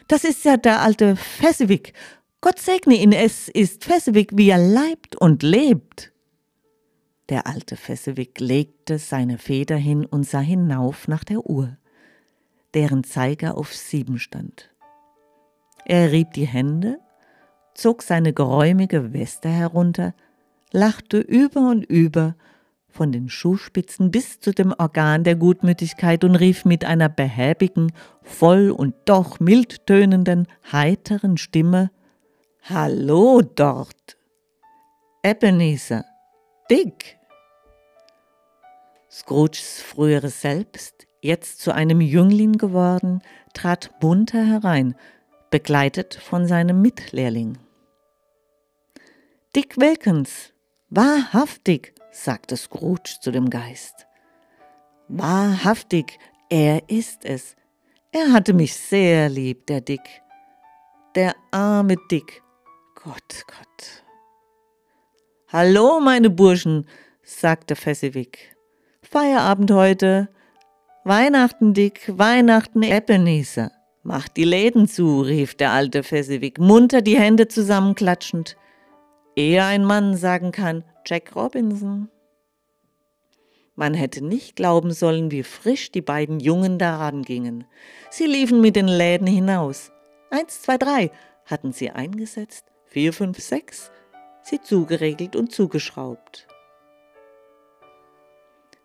[0.07, 1.93] das ist ja der alte Fezziwig.
[2.41, 6.11] Gott segne ihn, es ist Fezziwig, wie er leibt und lebt.
[7.29, 11.77] Der alte Fezziwig legte seine Feder hin und sah hinauf nach der Uhr,
[12.73, 14.71] deren Zeiger auf sieben stand.
[15.85, 16.99] Er rieb die Hände,
[17.75, 20.15] zog seine geräumige Weste herunter,
[20.71, 22.35] lachte über und über,
[22.89, 27.91] von den Schuhspitzen bis zu dem Organ der Gutmütigkeit und rief mit einer behäbigen,
[28.23, 31.91] voll und doch mild tönenden, heiteren Stimme
[32.63, 34.17] Hallo dort.
[35.23, 36.05] Ebenezer,
[36.69, 37.18] Dick.
[39.11, 43.21] Scrooges früheres Selbst, jetzt zu einem Jüngling geworden,
[43.53, 44.95] trat munter herein,
[45.49, 47.57] begleitet von seinem Mitlehrling.
[49.55, 50.53] Dick Wilkins,
[50.89, 54.05] wahrhaftig, sagte Scrooge zu dem Geist.
[55.07, 56.19] Wahrhaftig,
[56.49, 57.55] er ist es.
[58.11, 60.21] Er hatte mich sehr lieb, der Dick.
[61.15, 62.43] Der arme Dick.
[62.93, 64.03] Gott, Gott.
[65.47, 66.87] Hallo, meine Burschen,
[67.23, 68.55] sagte Fezziwig.
[69.11, 70.29] Feierabend heute.
[71.03, 73.71] Weihnachten, Dick, Weihnachten, Ebenezer.
[74.03, 78.55] Macht die Läden zu, rief der alte Fezziwig, munter die Hände zusammenklatschend.
[79.35, 82.09] Ehe ein Mann sagen kann, Jack Robinson.
[83.73, 87.65] Man hätte nicht glauben sollen, wie frisch die beiden Jungen daran gingen.
[88.11, 89.91] Sie liefen mit den Läden hinaus.
[90.29, 91.09] Eins, zwei, drei
[91.47, 93.89] hatten sie eingesetzt, vier, fünf, sechs,
[94.43, 96.45] sie zugeregelt und zugeschraubt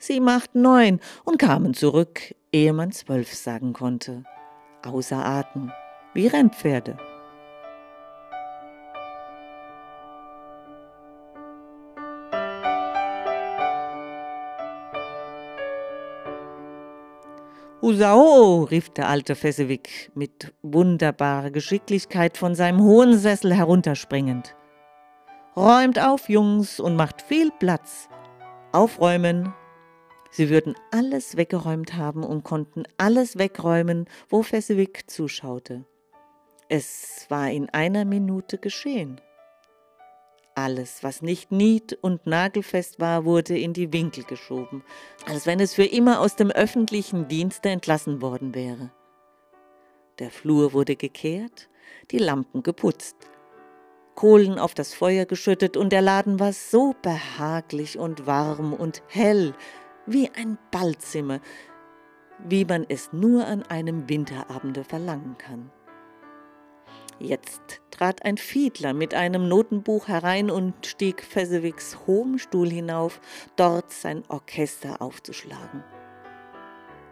[0.07, 4.25] sie macht neun und kamen zurück, ehe man zwölf sagen konnte.
[4.85, 5.73] Außer Atem,
[6.12, 6.97] wie Rennpferde.
[17.85, 24.57] Husao, rief der alte Fessewig mit wunderbarer Geschicklichkeit von seinem hohen Sessel herunterspringend.
[25.55, 28.09] Räumt auf, Jungs, und macht viel Platz.
[28.73, 29.53] Aufräumen
[30.37, 35.85] Sie würden alles weggeräumt haben und konnten alles wegräumen, wo Fessewig zuschaute.
[36.68, 39.20] Es war in einer Minute geschehen.
[40.57, 44.83] Alles, was nicht nied- und nagelfest war, wurde in die Winkel geschoben,
[45.25, 48.90] als wenn es für immer aus dem öffentlichen Dienste entlassen worden wäre.
[50.18, 51.68] Der Flur wurde gekehrt,
[52.11, 53.16] die Lampen geputzt,
[54.16, 59.55] Kohlen auf das Feuer geschüttet und der Laden war so behaglich und warm und hell
[60.07, 61.40] wie ein Ballzimmer,
[62.38, 65.71] wie man es nur an einem Winterabende verlangen kann.
[67.21, 73.21] Jetzt trat ein Fiedler mit einem Notenbuch herein und stieg Fessewigs hohem Stuhl hinauf,
[73.57, 75.85] dort sein Orchester aufzuschlagen.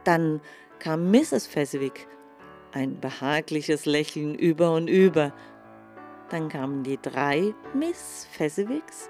[0.04, 0.40] Dann
[0.80, 1.46] kam Mrs.
[1.46, 2.08] Fessewig,
[2.72, 5.32] ein behagliches Lächeln über und über.
[6.30, 9.08] Dann kamen die drei Miss Fessewigs,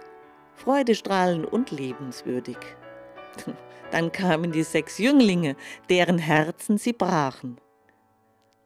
[0.54, 2.58] freudestrahlend und liebenswürdig.
[3.92, 5.54] Dann kamen die sechs Jünglinge,
[5.90, 7.60] deren Herzen sie brachen.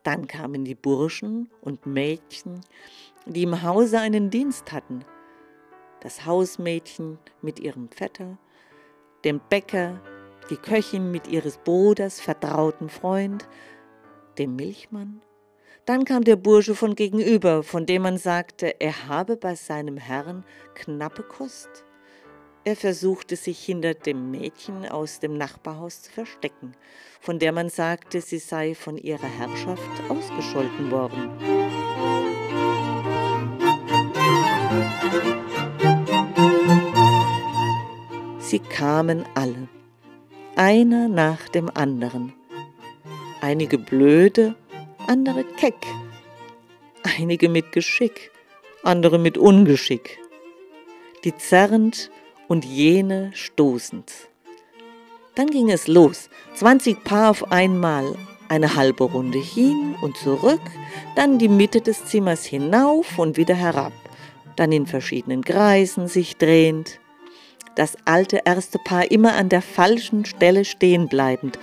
[0.05, 2.61] Dann kamen die Burschen und Mädchen,
[3.27, 5.05] die im Hause einen Dienst hatten.
[6.01, 8.39] Das Hausmädchen mit ihrem Vetter,
[9.25, 10.01] dem Bäcker,
[10.49, 13.49] die Köchin mit ihres Bruders vertrauten Freund,
[14.39, 15.21] dem Milchmann.
[15.87, 20.45] Dann kam der Bursche von gegenüber, von dem man sagte, er habe bei seinem Herrn
[20.75, 21.85] knappe Kost.
[22.67, 26.75] Er versuchte sich hinter dem Mädchen aus dem Nachbarhaus zu verstecken,
[27.21, 31.31] von der man sagte, sie sei von ihrer Herrschaft ausgescholten worden.
[38.41, 39.69] Sie kamen alle,
[40.57, 42.33] einer nach dem anderen,
[43.43, 44.57] einige blöde,
[45.07, 45.87] andere keck,
[47.17, 48.33] einige mit Geschick,
[48.83, 50.19] andere mit Ungeschick,
[51.23, 52.11] die zerrend
[52.49, 54.13] und jene stoßend.
[55.35, 58.17] Dann ging es los, 20 Paar auf einmal,
[58.49, 60.61] eine halbe Runde hin und zurück,
[61.15, 63.93] dann die Mitte des Zimmers hinauf und wieder herab,
[64.57, 67.01] dann in verschiedenen Kreisen sich drehend.
[67.75, 71.59] Das alte erste Paar immer an der falschen Stelle stehen bleibend,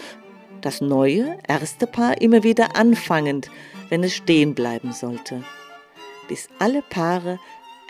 [0.62, 3.50] das neue erste Paar immer wieder anfangend,
[3.90, 5.44] wenn es stehen bleiben sollte,
[6.28, 7.40] bis alle Paare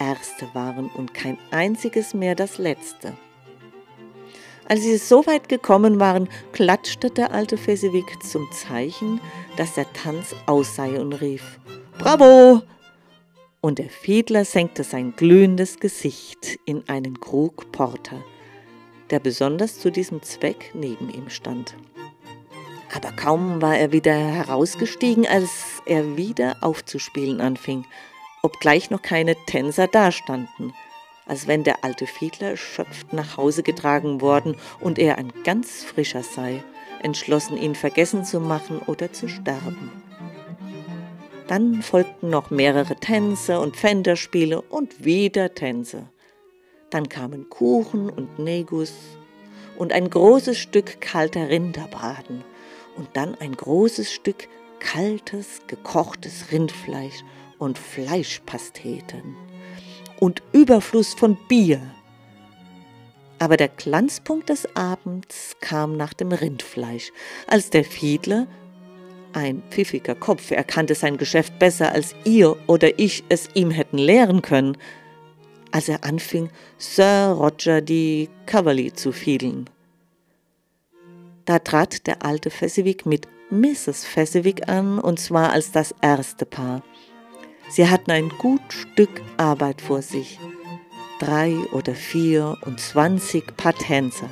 [0.04, 3.14] erste waren und kein einziges mehr das letzte.
[4.68, 9.20] Als sie so weit gekommen waren, klatschte der alte Fezewig zum Zeichen,
[9.58, 11.60] dass der Tanz aus sei und rief:
[11.98, 12.62] Bravo!
[13.62, 18.22] Und der Fiedler senkte sein glühendes Gesicht in einen Krug Porter,
[19.10, 21.76] der besonders zu diesem Zweck neben ihm stand.
[22.94, 27.86] Aber kaum war er wieder herausgestiegen, als er wieder aufzuspielen anfing
[28.44, 30.74] obgleich noch keine Tänzer dastanden,
[31.26, 36.24] als wenn der alte Fiedler erschöpft nach Hause getragen worden und er ein ganz frischer
[36.24, 36.62] sei,
[37.02, 39.92] entschlossen ihn vergessen zu machen oder zu sterben.
[41.48, 46.10] Dann folgten noch mehrere Tänze und Pfänderspiele und wieder Tänze.
[46.90, 48.94] Dann kamen Kuchen und Negus
[49.78, 52.44] und ein großes Stück kalter Rinderbraten
[52.98, 54.48] und dann ein großes Stück
[54.80, 57.24] kaltes, gekochtes Rindfleisch
[57.64, 59.36] und Fleischpasteten
[60.20, 61.82] und Überfluss von Bier.
[63.40, 67.12] Aber der Glanzpunkt des Abends kam nach dem Rindfleisch,
[67.48, 68.48] als der Fiedler,
[69.34, 74.42] ein pfiffiger Kopf, erkannte sein Geschäft besser als ihr oder ich es ihm hätten lehren
[74.42, 74.78] können,
[75.72, 79.70] als er anfing, Sir Roger die Cavalry zu fiedeln.
[81.46, 84.06] Da trat der alte Fessewig mit Mrs.
[84.06, 86.84] Fessewig an, und zwar als das erste Paar.
[87.70, 90.40] Sie hatten ein gut Stück Arbeit vor sich.
[91.20, 94.30] Drei oder vier und zwanzig Paar Tänzer.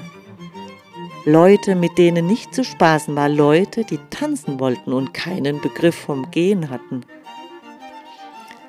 [1.26, 6.32] Leute, mit denen nicht zu spaßen war, Leute, die tanzen wollten und keinen Begriff vom
[6.32, 7.06] Gehen hatten.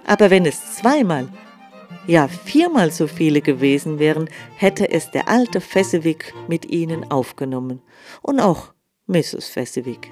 [0.06, 1.28] Aber wenn es zweimal,
[2.06, 7.80] ja viermal so viele gewesen wären, hätte es der alte Fessewig mit ihnen aufgenommen
[8.20, 8.72] und auch
[9.06, 9.48] Mrs.
[9.48, 10.10] Fessewig.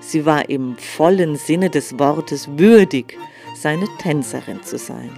[0.00, 3.18] Sie war im vollen Sinne des Wortes würdig,
[3.62, 5.10] seine Tänzerin zu sein.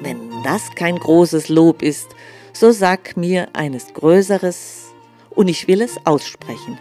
[0.00, 2.08] Wenn das kein großes Lob ist,
[2.52, 4.94] so sag mir eines Größeres
[5.30, 6.78] und ich will es aussprechen.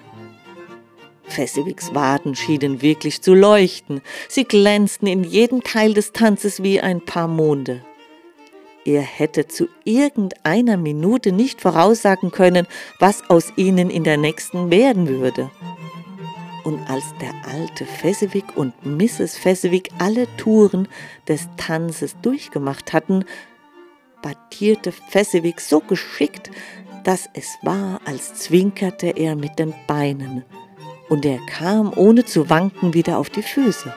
[1.25, 7.01] Fessewigs Waden schienen wirklich zu leuchten, sie glänzten in jedem Teil des Tanzes wie ein
[7.01, 7.83] paar Monde.
[8.85, 12.67] Er hätte zu irgendeiner Minute nicht voraussagen können,
[12.99, 15.49] was aus ihnen in der nächsten werden würde.
[16.63, 19.37] Und als der alte Fezziwig und Mrs.
[19.37, 20.87] Fezziwig alle Touren
[21.27, 23.25] des Tanzes durchgemacht hatten,
[24.21, 26.49] badierte Fezziwig so geschickt,
[27.03, 30.45] dass es war, als zwinkerte er mit den Beinen,
[31.09, 33.93] und er kam ohne zu wanken wieder auf die Füße.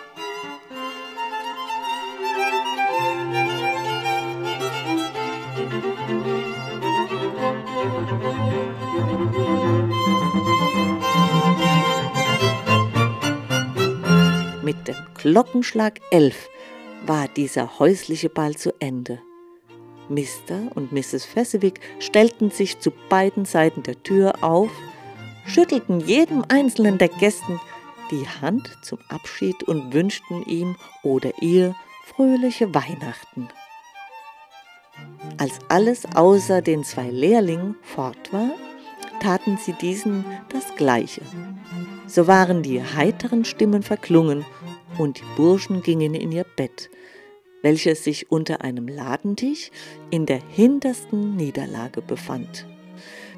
[14.87, 16.49] Mit dem Glockenschlag elf
[17.07, 19.21] war dieser häusliche Ball zu Ende.
[20.09, 20.77] Mr.
[20.77, 21.25] und Mrs.
[21.25, 24.71] Fezziwig stellten sich zu beiden Seiten der Tür auf,
[25.45, 27.61] schüttelten jedem einzelnen der Gästen
[28.13, 31.75] die Hand zum Abschied und wünschten ihm oder ihr
[32.05, 33.49] fröhliche Weihnachten.
[35.37, 38.53] Als alles außer den zwei Lehrlingen fort war,
[39.21, 41.23] taten sie diesen das Gleiche.
[42.07, 44.45] So waren die heiteren Stimmen verklungen
[44.99, 46.91] und die Burschen gingen in ihr Bett,
[47.63, 49.71] welches sich unter einem Ladentisch
[50.11, 52.67] in der hintersten Niederlage befand.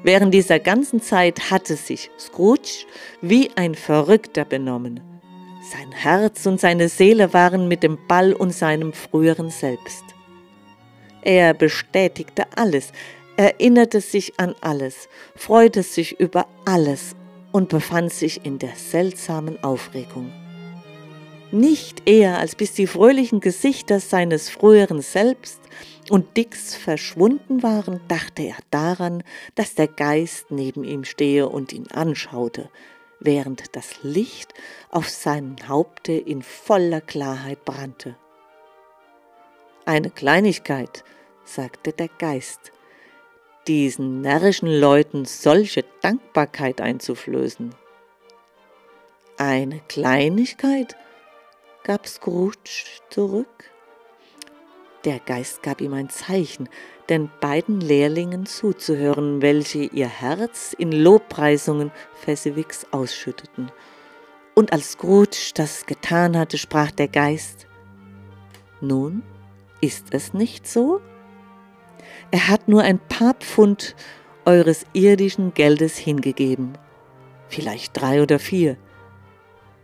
[0.03, 2.85] Während dieser ganzen Zeit hatte sich Scrooge
[3.21, 5.01] wie ein Verrückter benommen.
[5.71, 10.03] Sein Herz und seine Seele waren mit dem Ball und seinem früheren Selbst.
[11.21, 12.93] Er bestätigte alles,
[13.35, 17.15] erinnerte sich an alles, freute sich über alles
[17.51, 20.31] und befand sich in der seltsamen Aufregung
[21.51, 25.59] nicht eher als bis die fröhlichen Gesichter seines früheren Selbst
[26.09, 29.23] und Dicks verschwunden waren, dachte er daran,
[29.55, 32.69] dass der Geist neben ihm stehe und ihn anschaute,
[33.19, 34.53] während das Licht
[34.89, 38.15] auf seinem Haupte in voller Klarheit brannte.
[39.85, 41.03] Eine Kleinigkeit,
[41.43, 42.71] sagte der Geist,
[43.67, 47.73] diesen närrischen Leuten solche Dankbarkeit einzuflößen.
[49.37, 50.95] Eine Kleinigkeit?
[51.89, 53.71] Gab Scrooge zurück.
[55.05, 56.69] Der Geist gab ihm ein Zeichen,
[57.09, 63.71] den beiden Lehrlingen zuzuhören, welche ihr Herz in Lobpreisungen Fezziwigs ausschütteten.
[64.53, 67.65] Und als Scrooge das getan hatte, sprach der Geist,
[68.81, 69.23] Nun,
[69.81, 71.01] ist es nicht so?
[72.29, 73.95] Er hat nur ein paar Pfund
[74.45, 76.77] eures irdischen Geldes hingegeben,
[77.47, 78.77] vielleicht drei oder vier,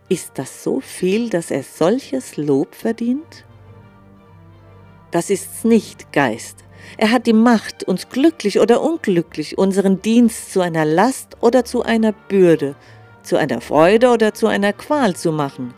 [0.10, 3.46] ist das so viel, dass er solches Lob verdient?
[5.12, 6.64] Das ist's nicht, Geist.
[6.98, 11.84] Er hat die Macht, uns glücklich oder unglücklich, unseren Dienst zu einer Last oder zu
[11.84, 12.76] einer Bürde,
[13.24, 15.74] zu einer Freude oder zu einer Qual zu machen.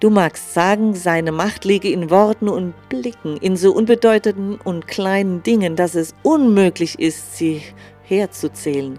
[0.00, 5.42] Du magst sagen, seine Macht liege in Worten und Blicken, in so unbedeutenden und kleinen
[5.42, 7.62] Dingen, dass es unmöglich ist, sie
[8.02, 8.98] herzuzählen.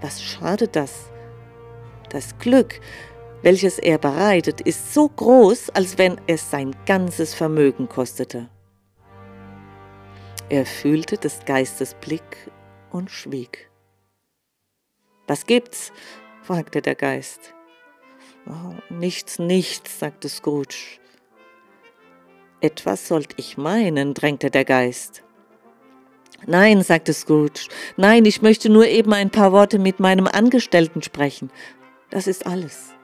[0.00, 1.10] Was schadet das?
[2.16, 2.80] Das Glück,
[3.42, 8.48] welches er bereitet, ist so groß, als wenn es sein ganzes Vermögen kostete.
[10.48, 12.50] Er fühlte des Geistes Blick
[12.90, 13.70] und schwieg.
[15.26, 15.92] Was gibt's?
[16.40, 17.52] fragte der Geist.
[18.46, 20.98] Oh, nichts, nichts, sagte Scrooge.
[22.62, 25.22] Etwas sollt ich meinen, drängte der Geist.
[26.46, 31.50] Nein, sagte Scrooge, nein, ich möchte nur eben ein paar Worte mit meinem Angestellten sprechen.
[32.10, 32.94] Das ist alles.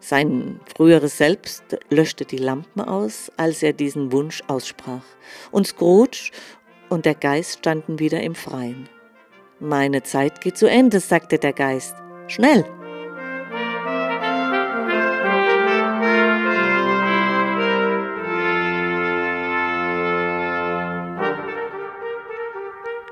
[0.00, 5.04] Sein früheres Selbst löschte die Lampen aus, als er diesen Wunsch aussprach,
[5.50, 6.30] und Scrooge
[6.90, 8.88] und der Geist standen wieder im Freien.
[9.60, 11.94] Meine Zeit geht zu Ende, sagte der Geist.
[12.28, 12.64] Schnell!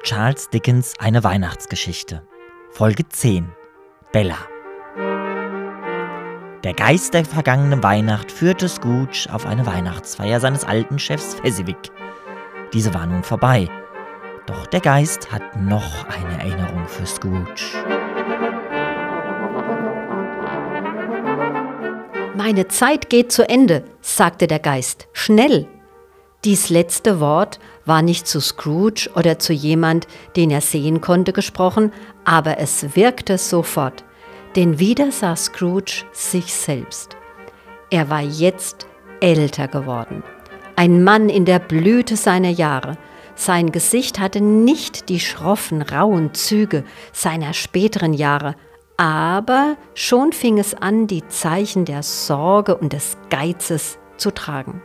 [0.02, 2.26] Charles Dickens Eine Weihnachtsgeschichte.
[2.70, 3.48] Folge 10.
[4.12, 4.36] Bella.
[6.62, 11.90] Der Geist der vergangenen Weihnacht führte Scrooge auf eine Weihnachtsfeier seines alten Chefs Fezziwig.
[12.74, 13.68] Diese war nun vorbei.
[14.46, 17.62] Doch der Geist hat noch eine Erinnerung für Scrooge.
[22.36, 25.08] Meine Zeit geht zu Ende, sagte der Geist.
[25.14, 25.68] Schnell!
[26.44, 31.92] Dies letzte Wort war nicht zu Scrooge oder zu jemand, den er sehen konnte, gesprochen,
[32.24, 34.02] aber es wirkte sofort.
[34.56, 37.16] Denn wieder sah Scrooge sich selbst.
[37.90, 38.88] Er war jetzt
[39.20, 40.24] älter geworden.
[40.74, 42.98] Ein Mann in der Blüte seiner Jahre.
[43.36, 46.82] Sein Gesicht hatte nicht die schroffen, rauen Züge
[47.12, 48.56] seiner späteren Jahre,
[48.96, 54.82] aber schon fing es an, die Zeichen der Sorge und des Geizes zu tragen.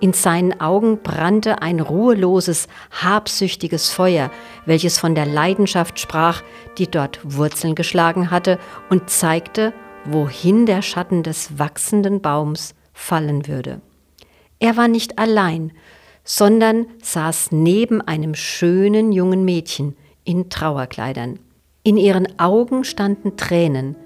[0.00, 4.30] In seinen Augen brannte ein ruheloses, habsüchtiges Feuer,
[4.64, 6.42] welches von der Leidenschaft sprach,
[6.78, 9.74] die dort Wurzeln geschlagen hatte und zeigte,
[10.06, 13.82] wohin der Schatten des wachsenden Baums fallen würde.
[14.58, 15.72] Er war nicht allein,
[16.24, 21.38] sondern saß neben einem schönen jungen Mädchen in Trauerkleidern.
[21.82, 23.96] In ihren Augen standen Tränen,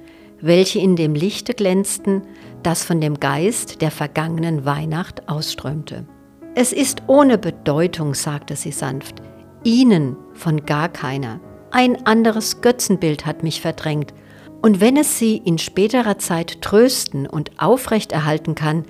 [0.40, 2.22] welche in dem Lichte glänzten,
[2.66, 6.06] das von dem Geist der vergangenen Weihnacht ausströmte.
[6.54, 9.22] Es ist ohne Bedeutung, sagte sie sanft,
[9.64, 11.40] Ihnen von gar keiner.
[11.70, 14.12] Ein anderes Götzenbild hat mich verdrängt,
[14.62, 18.84] und wenn es Sie in späterer Zeit trösten und aufrechterhalten kann,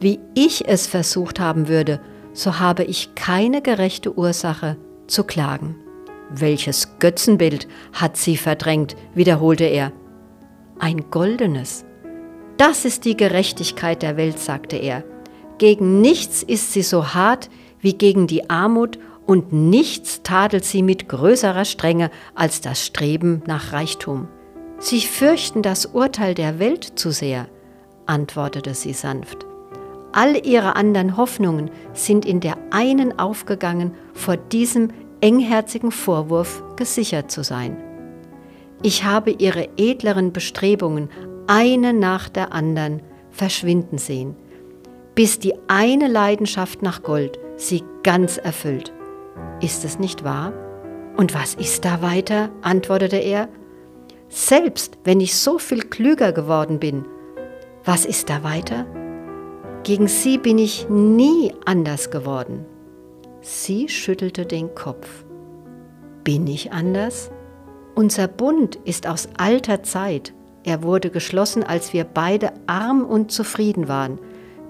[0.00, 2.00] wie ich es versucht haben würde,
[2.34, 5.76] so habe ich keine gerechte Ursache zu klagen.
[6.30, 9.92] Welches Götzenbild hat sie verdrängt, wiederholte er.
[10.78, 11.84] Ein goldenes.
[12.56, 15.02] Das ist die Gerechtigkeit der Welt, sagte er.
[15.58, 17.50] Gegen nichts ist sie so hart
[17.80, 23.72] wie gegen die Armut und nichts tadelt sie mit größerer Strenge als das Streben nach
[23.72, 24.28] Reichtum.
[24.78, 27.48] Sie fürchten das Urteil der Welt zu sehr,
[28.06, 29.46] antwortete sie sanft.
[30.12, 34.90] All ihre anderen Hoffnungen sind in der einen aufgegangen, vor diesem
[35.20, 37.76] engherzigen Vorwurf gesichert zu sein.
[38.82, 41.08] Ich habe ihre edleren Bestrebungen
[41.46, 44.36] eine nach der anderen verschwinden sehen,
[45.14, 48.92] bis die eine Leidenschaft nach Gold sie ganz erfüllt.
[49.60, 50.52] Ist es nicht wahr?
[51.16, 52.50] Und was ist da weiter?
[52.62, 53.48] antwortete er.
[54.28, 57.04] Selbst wenn ich so viel klüger geworden bin,
[57.84, 58.86] was ist da weiter?
[59.84, 62.64] Gegen sie bin ich nie anders geworden.
[63.42, 65.24] Sie schüttelte den Kopf.
[66.24, 67.30] Bin ich anders?
[67.94, 70.32] Unser Bund ist aus alter Zeit.
[70.64, 74.18] Er wurde geschlossen, als wir beide arm und zufrieden waren,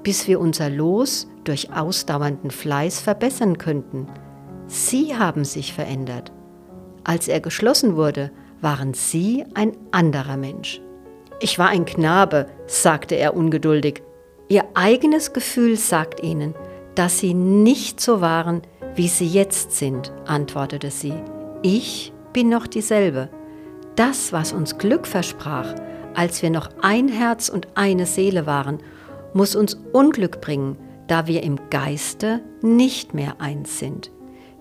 [0.02, 4.08] bis wir unser Los durch ausdauernden Fleiß verbessern könnten.
[4.66, 6.32] Sie haben sich verändert.
[7.04, 8.30] Als er geschlossen wurde,
[8.60, 10.80] waren Sie ein anderer Mensch.
[11.40, 14.02] Ich war ein Knabe, sagte er ungeduldig.
[14.48, 16.54] Ihr eigenes Gefühl sagt Ihnen,
[16.94, 18.62] dass Sie nicht so waren,
[18.94, 21.14] wie Sie jetzt sind, antwortete sie.
[21.62, 23.28] Ich bin noch dieselbe.
[23.96, 25.74] Das, was uns Glück versprach,
[26.14, 28.78] als wir noch ein Herz und eine Seele waren,
[29.32, 34.10] muss uns Unglück bringen, da wir im Geiste nicht mehr eins sind.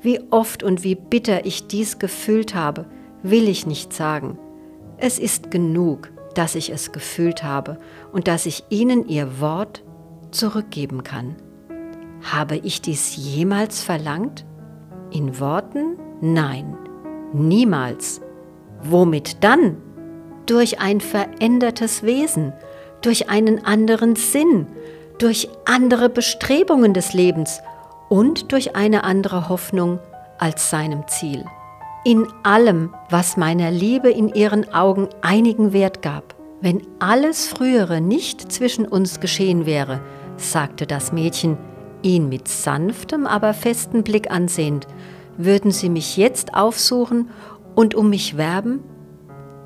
[0.01, 2.85] Wie oft und wie bitter ich dies gefühlt habe,
[3.21, 4.37] will ich nicht sagen.
[4.97, 7.77] Es ist genug, dass ich es gefühlt habe
[8.11, 9.83] und dass ich Ihnen Ihr Wort
[10.31, 11.35] zurückgeben kann.
[12.21, 14.45] Habe ich dies jemals verlangt?
[15.11, 15.97] In Worten?
[16.21, 16.77] Nein,
[17.33, 18.21] niemals.
[18.81, 19.77] Womit dann?
[20.45, 22.53] Durch ein verändertes Wesen,
[23.01, 24.67] durch einen anderen Sinn,
[25.19, 27.61] durch andere Bestrebungen des Lebens
[28.09, 29.99] und durch eine andere Hoffnung
[30.37, 31.45] als seinem Ziel.
[32.05, 36.35] In allem, was meiner Liebe in ihren Augen einigen Wert gab.
[36.59, 40.01] Wenn alles Frühere nicht zwischen uns geschehen wäre,
[40.37, 41.57] sagte das Mädchen,
[42.01, 44.87] ihn mit sanftem, aber festen Blick ansehend,
[45.37, 47.29] würden Sie mich jetzt aufsuchen
[47.75, 48.83] und um mich werben?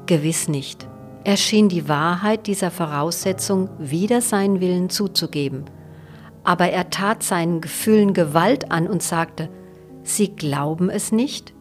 [0.08, 0.88] Gewiss nicht.
[1.24, 5.66] Er schien die Wahrheit dieser Voraussetzung wider seinen Willen zuzugeben.
[6.44, 9.50] Aber er tat seinen Gefühlen Gewalt an und sagte,
[10.04, 11.54] Sie glauben es nicht?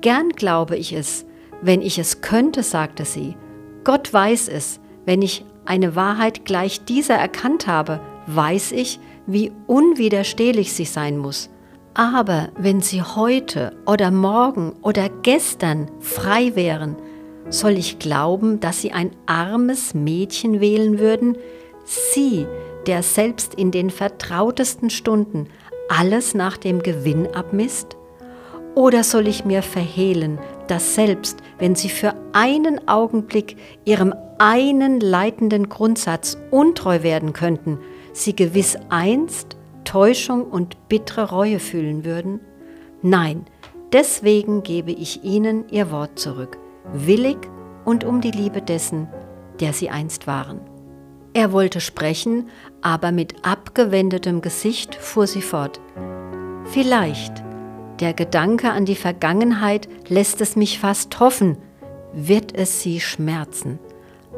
[0.00, 1.26] Gern glaube ich es,
[1.62, 3.36] wenn ich es könnte, sagte sie.
[3.82, 10.72] Gott weiß es, wenn ich eine Wahrheit gleich dieser erkannt habe, weiß ich, wie unwiderstehlich
[10.72, 11.50] sie sein muss.
[11.94, 16.96] Aber wenn sie heute oder morgen oder gestern frei wären,
[17.50, 21.36] soll ich glauben, dass sie ein armes Mädchen wählen würden?
[21.84, 22.46] Sie,
[22.86, 25.48] der selbst in den vertrautesten Stunden
[25.88, 27.96] alles nach dem Gewinn abmisst?
[28.74, 35.68] Oder soll ich mir verhehlen, dass selbst wenn sie für einen Augenblick ihrem einen leitenden
[35.68, 37.78] Grundsatz untreu werden könnten,
[38.12, 42.40] sie gewiss einst Täuschung und bittere Reue fühlen würden?
[43.02, 43.44] Nein,
[43.92, 46.58] deswegen gebe ich ihnen ihr Wort zurück,
[46.92, 47.38] willig
[47.84, 49.08] und um die Liebe dessen,
[49.60, 50.60] der sie einst waren.
[51.32, 52.48] Er wollte sprechen,
[52.80, 55.80] aber mit abgewendetem Gesicht fuhr sie fort.
[56.66, 57.42] Vielleicht,
[58.00, 61.58] der Gedanke an die Vergangenheit lässt es mich fast hoffen,
[62.12, 63.78] wird es sie schmerzen.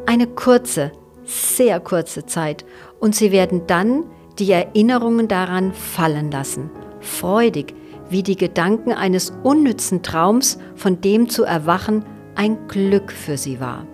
[0.07, 0.93] Eine kurze,
[1.25, 2.65] sehr kurze Zeit,
[2.99, 4.05] und sie werden dann
[4.39, 6.71] die Erinnerungen daran fallen lassen,
[7.01, 7.75] freudig,
[8.09, 12.05] wie die Gedanken eines unnützen Traums, von dem zu erwachen
[12.37, 13.87] ein Glück für sie war.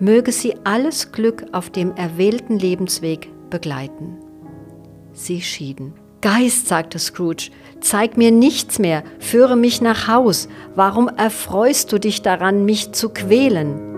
[0.00, 4.16] Möge sie alles Glück auf dem erwählten Lebensweg begleiten.
[5.12, 5.94] Sie schieden.
[6.20, 10.48] Geist, sagte Scrooge, zeig mir nichts mehr, führe mich nach Haus.
[10.74, 13.93] Warum erfreust du dich daran, mich zu quälen?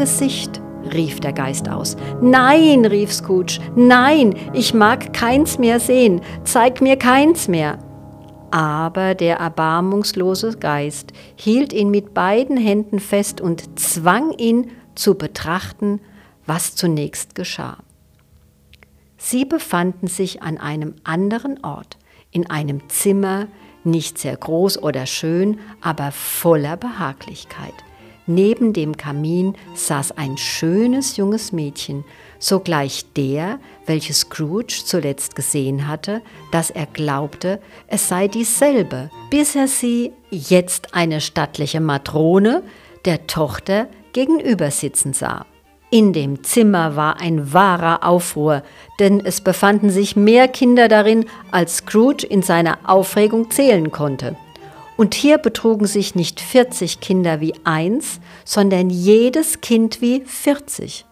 [0.00, 0.62] Gesicht,
[0.94, 1.94] rief der Geist aus.
[2.22, 7.78] Nein, rief Scrooge, nein, ich mag keins mehr sehen, zeig mir keins mehr.
[8.50, 16.00] Aber der erbarmungslose Geist hielt ihn mit beiden Händen fest und zwang ihn zu betrachten,
[16.46, 17.76] was zunächst geschah.
[19.18, 21.98] Sie befanden sich an einem anderen Ort,
[22.30, 23.48] in einem Zimmer,
[23.84, 27.74] nicht sehr groß oder schön, aber voller Behaglichkeit.
[28.26, 32.04] Neben dem Kamin saß ein schönes junges Mädchen,
[32.38, 39.68] sogleich der, welches Scrooge zuletzt gesehen hatte, dass er glaubte, es sei dieselbe, bis er
[39.68, 42.62] sie, jetzt eine stattliche Matrone,
[43.04, 45.46] der Tochter gegenüber sitzen sah.
[45.92, 48.62] In dem Zimmer war ein wahrer Aufruhr,
[49.00, 54.36] denn es befanden sich mehr Kinder darin, als Scrooge in seiner Aufregung zählen konnte.
[55.00, 61.06] Und hier betrugen sich nicht 40 Kinder wie eins, sondern jedes Kind wie 40.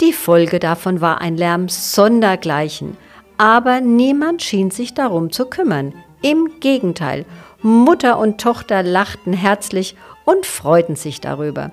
[0.00, 2.96] Die Folge davon war ein Lärm sondergleichen,
[3.36, 5.92] aber niemand schien sich darum zu kümmern.
[6.22, 7.26] Im Gegenteil,
[7.62, 11.72] Mutter und Tochter lachten herzlich und freuten sich darüber.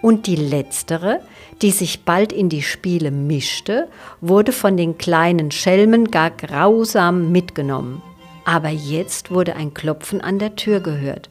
[0.00, 1.20] Und die letztere,
[1.60, 3.88] die sich bald in die Spiele mischte,
[4.22, 8.00] wurde von den kleinen Schelmen gar grausam mitgenommen.
[8.48, 11.28] Aber jetzt wurde ein Klopfen an der Tür gehört,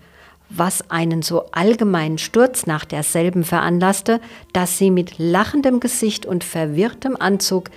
[0.52, 4.22] was einen so allgemeinen Sturz nach derselben veranlasste,
[4.54, 7.72] dass sie mit lachendem Gesicht und verwirrtem Anzug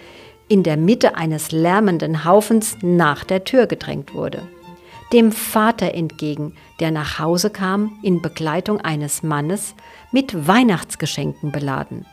[0.49, 4.47] in der Mitte eines lärmenden Haufens nach der Tür gedrängt wurde.
[5.15, 9.75] Dem Vater entgegen, der nach Hause kam in Begleitung eines Mannes
[10.13, 12.05] mit Weihnachtsgeschenken beladen.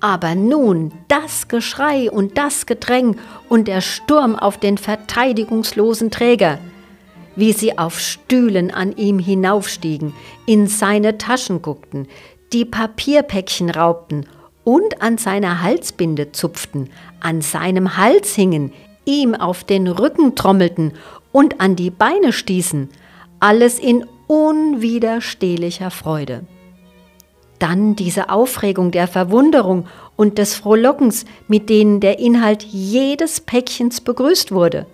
[0.00, 3.16] Aber nun das Geschrei und das Gedräng
[3.48, 6.58] und der Sturm auf den verteidigungslosen Träger,
[7.36, 10.12] wie sie auf Stühlen an ihm hinaufstiegen,
[10.46, 12.06] in seine Taschen guckten,
[12.52, 14.26] die Papierpäckchen raubten
[14.62, 16.90] und an seiner Halsbinde zupften,
[17.20, 18.72] an seinem Hals hingen,
[19.04, 20.92] ihm auf den Rücken trommelten
[21.32, 22.88] und an die Beine stießen,
[23.40, 26.46] alles in unwiderstehlicher Freude.
[27.64, 29.86] Dann diese Aufregung der Verwunderung
[30.16, 34.84] und des Frohlockens, mit denen der Inhalt jedes Päckchens begrüßt wurde.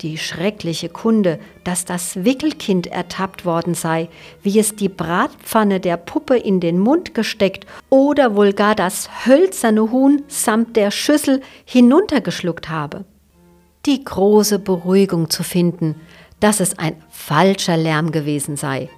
[0.00, 4.08] Die schreckliche Kunde, dass das Wickelkind ertappt worden sei,
[4.42, 9.90] wie es die Bratpfanne der Puppe in den Mund gesteckt oder wohl gar das hölzerne
[9.90, 13.04] Huhn samt der Schüssel hinuntergeschluckt habe.
[13.84, 15.96] Die große Beruhigung zu finden,
[16.40, 18.88] dass es ein falscher Lärm gewesen sei.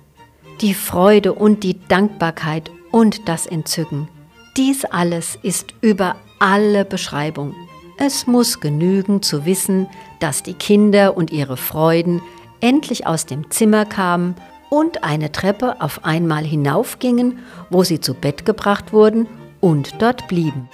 [0.61, 4.07] Die Freude und die Dankbarkeit und das Entzücken.
[4.57, 7.53] Dies alles ist über alle Beschreibung.
[7.99, 9.88] Es muss genügen zu wissen,
[10.20, 12.22] dass die Kinder und ihre Freuden
[12.61, 14.36] endlich aus dem Zimmer kamen
[14.70, 19.26] und eine Treppe auf einmal hinaufgingen, wo sie zu Bett gebracht wurden
[19.61, 20.68] und dort blieben.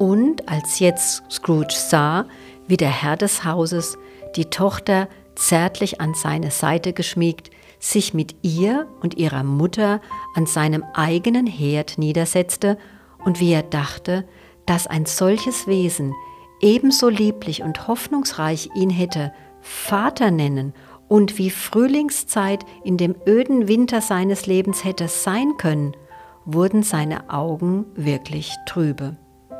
[0.00, 2.24] Und als jetzt Scrooge sah,
[2.70, 3.98] wie der Herr des Hauses
[4.36, 7.50] die Tochter zärtlich an seine Seite geschmiegt,
[7.80, 10.00] sich mit ihr und ihrer Mutter
[10.34, 12.78] an seinem eigenen Herd niedersetzte
[13.24, 14.24] und wie er dachte,
[14.66, 16.14] dass ein solches Wesen
[16.60, 20.72] ebenso lieblich und hoffnungsreich ihn hätte Vater nennen
[21.08, 25.96] und wie Frühlingszeit in dem öden Winter seines Lebens hätte sein können,
[26.44, 29.16] wurden seine Augen wirklich trübe.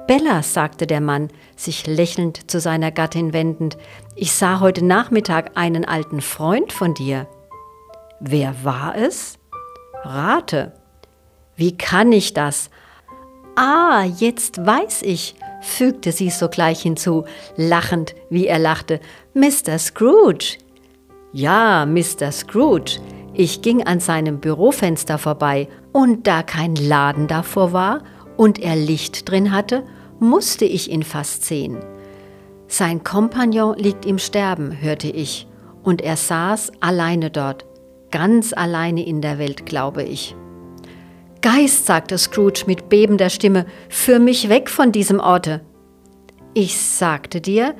[0.06, 3.78] Bella, sagte der Mann, sich lächelnd zu seiner Gattin wendend,
[4.16, 7.28] ich sah heute Nachmittag einen alten Freund von dir.
[8.20, 9.38] Wer war es?
[10.02, 10.72] Rate.
[11.56, 12.70] Wie kann ich das?
[13.56, 17.24] Ah, jetzt weiß ich, fügte sie sogleich hinzu,
[17.56, 19.00] lachend, wie er lachte.
[19.34, 19.78] Mr.
[19.78, 20.58] Scrooge.
[21.32, 22.32] Ja, Mr.
[22.32, 23.00] Scrooge.
[23.34, 28.02] Ich ging an seinem Bürofenster vorbei, und da kein Laden davor war
[28.40, 29.82] und er Licht drin hatte,
[30.18, 31.76] musste ich ihn fast sehen.
[32.68, 35.46] Sein Kompagnon liegt im Sterben, hörte ich,
[35.82, 37.66] und er saß alleine dort,
[38.10, 40.34] ganz alleine in der Welt, glaube ich.
[41.42, 45.60] Geist, sagte Scrooge mit bebender Stimme, führ mich weg von diesem Orte.
[46.54, 47.74] Ich sagte dir,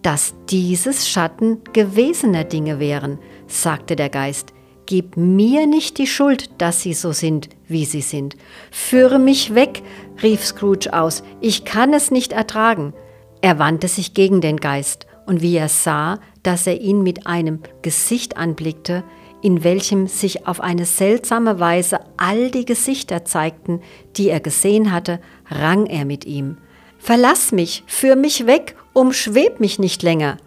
[0.00, 4.54] dass dieses Schatten gewesener Dinge wären, sagte der Geist.
[4.88, 8.36] Gib mir nicht die Schuld, dass sie so sind, wie sie sind.
[8.70, 9.82] Führe mich weg,
[10.22, 12.94] rief Scrooge aus, ich kann es nicht ertragen.
[13.42, 17.60] Er wandte sich gegen den Geist, und wie er sah, dass er ihn mit einem
[17.82, 19.04] Gesicht anblickte,
[19.42, 23.82] in welchem sich auf eine seltsame Weise all die Gesichter zeigten,
[24.16, 25.20] die er gesehen hatte,
[25.50, 26.56] rang er mit ihm.
[26.98, 30.38] Verlass mich, führ mich weg, umschweb mich nicht länger.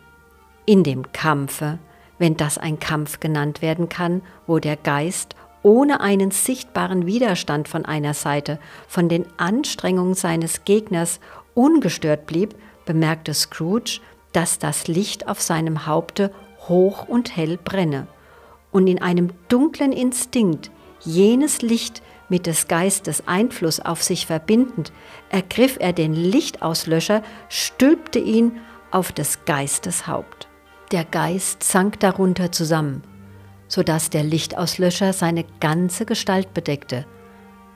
[0.65, 1.77] In dem Kampfe,
[2.21, 7.83] wenn das ein Kampf genannt werden kann, wo der Geist ohne einen sichtbaren Widerstand von
[7.83, 11.19] einer Seite, von den Anstrengungen seines Gegners
[11.55, 12.53] ungestört blieb,
[12.85, 14.01] bemerkte Scrooge,
[14.33, 16.31] dass das Licht auf seinem Haupte
[16.67, 18.05] hoch und hell brenne,
[18.71, 20.69] und in einem dunklen Instinkt,
[20.99, 24.93] jenes Licht mit des Geistes Einfluss auf sich verbindend,
[25.29, 28.59] ergriff er den Lichtauslöscher, stülpte ihn
[28.91, 30.50] auf des Geistes Haupt.
[30.91, 33.01] Der Geist sank darunter zusammen,
[33.69, 37.05] so dass der Lichtauslöscher seine ganze Gestalt bedeckte.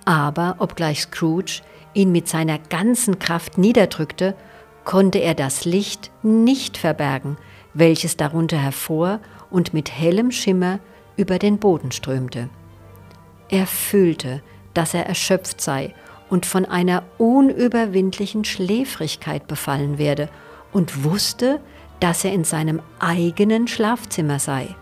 [0.03, 1.61] Aber obgleich Scrooge
[1.93, 4.36] ihn mit seiner ganzen Kraft niederdrückte,
[4.84, 7.38] konnte er das Licht nicht verbergen,
[7.74, 10.80] welches darunter hervor und mit hellem Schimmer
[11.16, 12.49] über den Boden strömte.
[13.47, 14.43] Er fühlte,
[14.74, 15.95] dass er erschöpft sei
[16.30, 20.28] und von einer unüberwindlichen Schläfrigkeit befallen werde
[20.74, 21.61] und wusste,
[21.99, 24.75] dass er in seinem eigenen Schlafzimmer sei.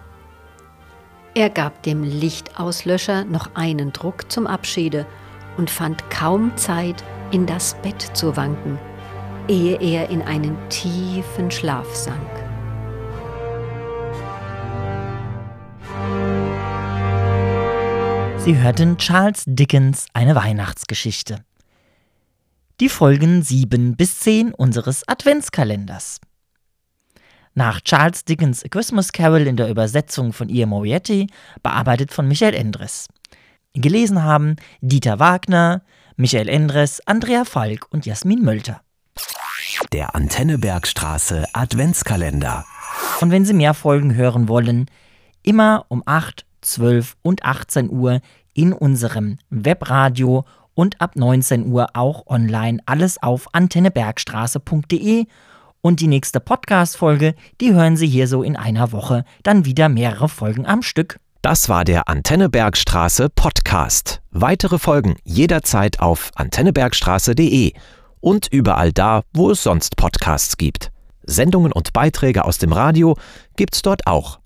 [1.35, 5.05] Er gab dem Lichtauslöscher noch einen Druck zum Abschiede
[5.57, 8.77] und fand kaum Zeit, in das Bett zu wanken
[9.47, 12.29] ehe er in einen tiefen Schlaf sank.
[18.37, 21.43] Sie hörten Charles Dickens eine Weihnachtsgeschichte.
[22.79, 26.19] Die Folgen 7 bis 10 unseres Adventskalenders.
[27.55, 31.27] Nach Charles Dickens A Christmas Carol in der Übersetzung von Ian Moriarty,
[31.61, 33.07] bearbeitet von Michael Endres.
[33.73, 35.83] Gelesen haben Dieter Wagner,
[36.15, 38.81] Michael Endres, Andrea Falk und Jasmin Mölter.
[39.91, 42.65] Der Antennebergstraße Adventskalender.
[43.21, 44.87] Und wenn Sie mehr Folgen hören wollen,
[45.43, 48.21] immer um 8, 12 und 18 Uhr
[48.55, 55.27] in unserem Webradio und ab 19 Uhr auch online alles auf antennebergstraße.de
[55.83, 60.29] und die nächste Podcast-Folge, die hören Sie hier so in einer Woche, dann wieder mehrere
[60.29, 61.19] Folgen am Stück.
[61.41, 64.21] Das war der Antennebergstraße Podcast.
[64.31, 67.73] Weitere Folgen jederzeit auf antennebergstraße.de
[68.21, 70.89] und überall da, wo es sonst Podcasts gibt.
[71.23, 73.17] Sendungen und Beiträge aus dem Radio
[73.57, 74.39] gibt's dort auch.